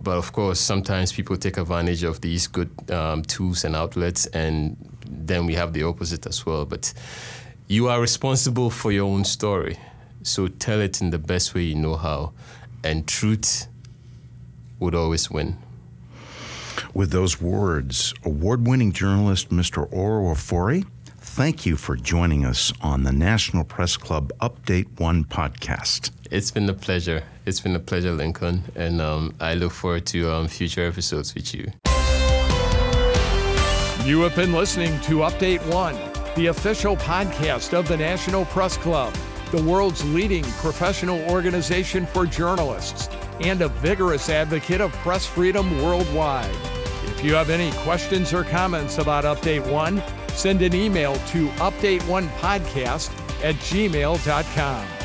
But 0.00 0.18
of 0.18 0.32
course, 0.32 0.60
sometimes 0.60 1.12
people 1.12 1.36
take 1.36 1.56
advantage 1.56 2.04
of 2.04 2.20
these 2.20 2.46
good 2.46 2.70
um, 2.90 3.22
tools 3.22 3.64
and 3.64 3.74
outlets, 3.74 4.26
and 4.26 4.76
then 5.08 5.46
we 5.46 5.54
have 5.54 5.72
the 5.72 5.82
opposite 5.82 6.26
as 6.26 6.44
well. 6.44 6.66
But 6.66 6.92
you 7.66 7.88
are 7.88 8.00
responsible 8.00 8.70
for 8.70 8.92
your 8.92 9.04
own 9.04 9.24
story. 9.24 9.78
So 10.24 10.48
tell 10.48 10.80
it 10.80 11.00
in 11.00 11.10
the 11.10 11.18
best 11.18 11.54
way 11.54 11.62
you 11.62 11.76
know 11.76 11.96
how. 11.96 12.32
And 12.82 13.06
truth 13.06 13.68
would 14.80 14.94
always 14.94 15.30
win. 15.30 15.58
With 16.92 17.10
those 17.12 17.40
words, 17.40 18.12
award 18.24 18.66
winning 18.66 18.92
journalist 18.92 19.50
Mr. 19.50 19.86
Oro 19.92 20.34
Ofori, 20.34 20.86
thank 21.18 21.66
you 21.66 21.76
for 21.76 21.94
joining 21.94 22.44
us 22.44 22.72
on 22.80 23.04
the 23.04 23.12
National 23.12 23.64
Press 23.64 23.96
Club 23.96 24.32
Update 24.40 24.98
One 24.98 25.24
podcast. 25.24 26.10
It's 26.30 26.50
been 26.50 26.68
a 26.68 26.74
pleasure. 26.74 27.22
It's 27.44 27.60
been 27.60 27.76
a 27.76 27.80
pleasure, 27.80 28.12
Lincoln. 28.12 28.64
And 28.74 29.00
um, 29.00 29.34
I 29.40 29.54
look 29.54 29.72
forward 29.72 30.06
to 30.06 30.32
um, 30.32 30.48
future 30.48 30.86
episodes 30.86 31.34
with 31.34 31.54
you. 31.54 31.70
You 34.04 34.20
have 34.22 34.34
been 34.34 34.52
listening 34.52 34.98
to 35.02 35.18
Update 35.18 35.64
One 35.72 35.96
the 36.34 36.46
official 36.48 36.96
podcast 36.96 37.78
of 37.78 37.86
the 37.86 37.96
National 37.96 38.44
Press 38.46 38.76
Club, 38.76 39.14
the 39.54 39.62
world's 39.62 40.04
leading 40.12 40.42
professional 40.54 41.20
organization 41.30 42.06
for 42.06 42.26
journalists, 42.26 43.08
and 43.40 43.62
a 43.62 43.68
vigorous 43.68 44.28
advocate 44.28 44.80
of 44.80 44.90
press 44.94 45.26
freedom 45.26 45.80
worldwide. 45.80 46.50
If 47.04 47.22
you 47.22 47.34
have 47.34 47.50
any 47.50 47.70
questions 47.84 48.34
or 48.34 48.42
comments 48.42 48.98
about 48.98 49.22
Update 49.22 49.64
One, 49.70 50.02
send 50.30 50.60
an 50.62 50.74
email 50.74 51.14
to 51.28 51.46
update1podcast 51.50 53.44
at 53.44 53.54
gmail.com. 53.56 55.03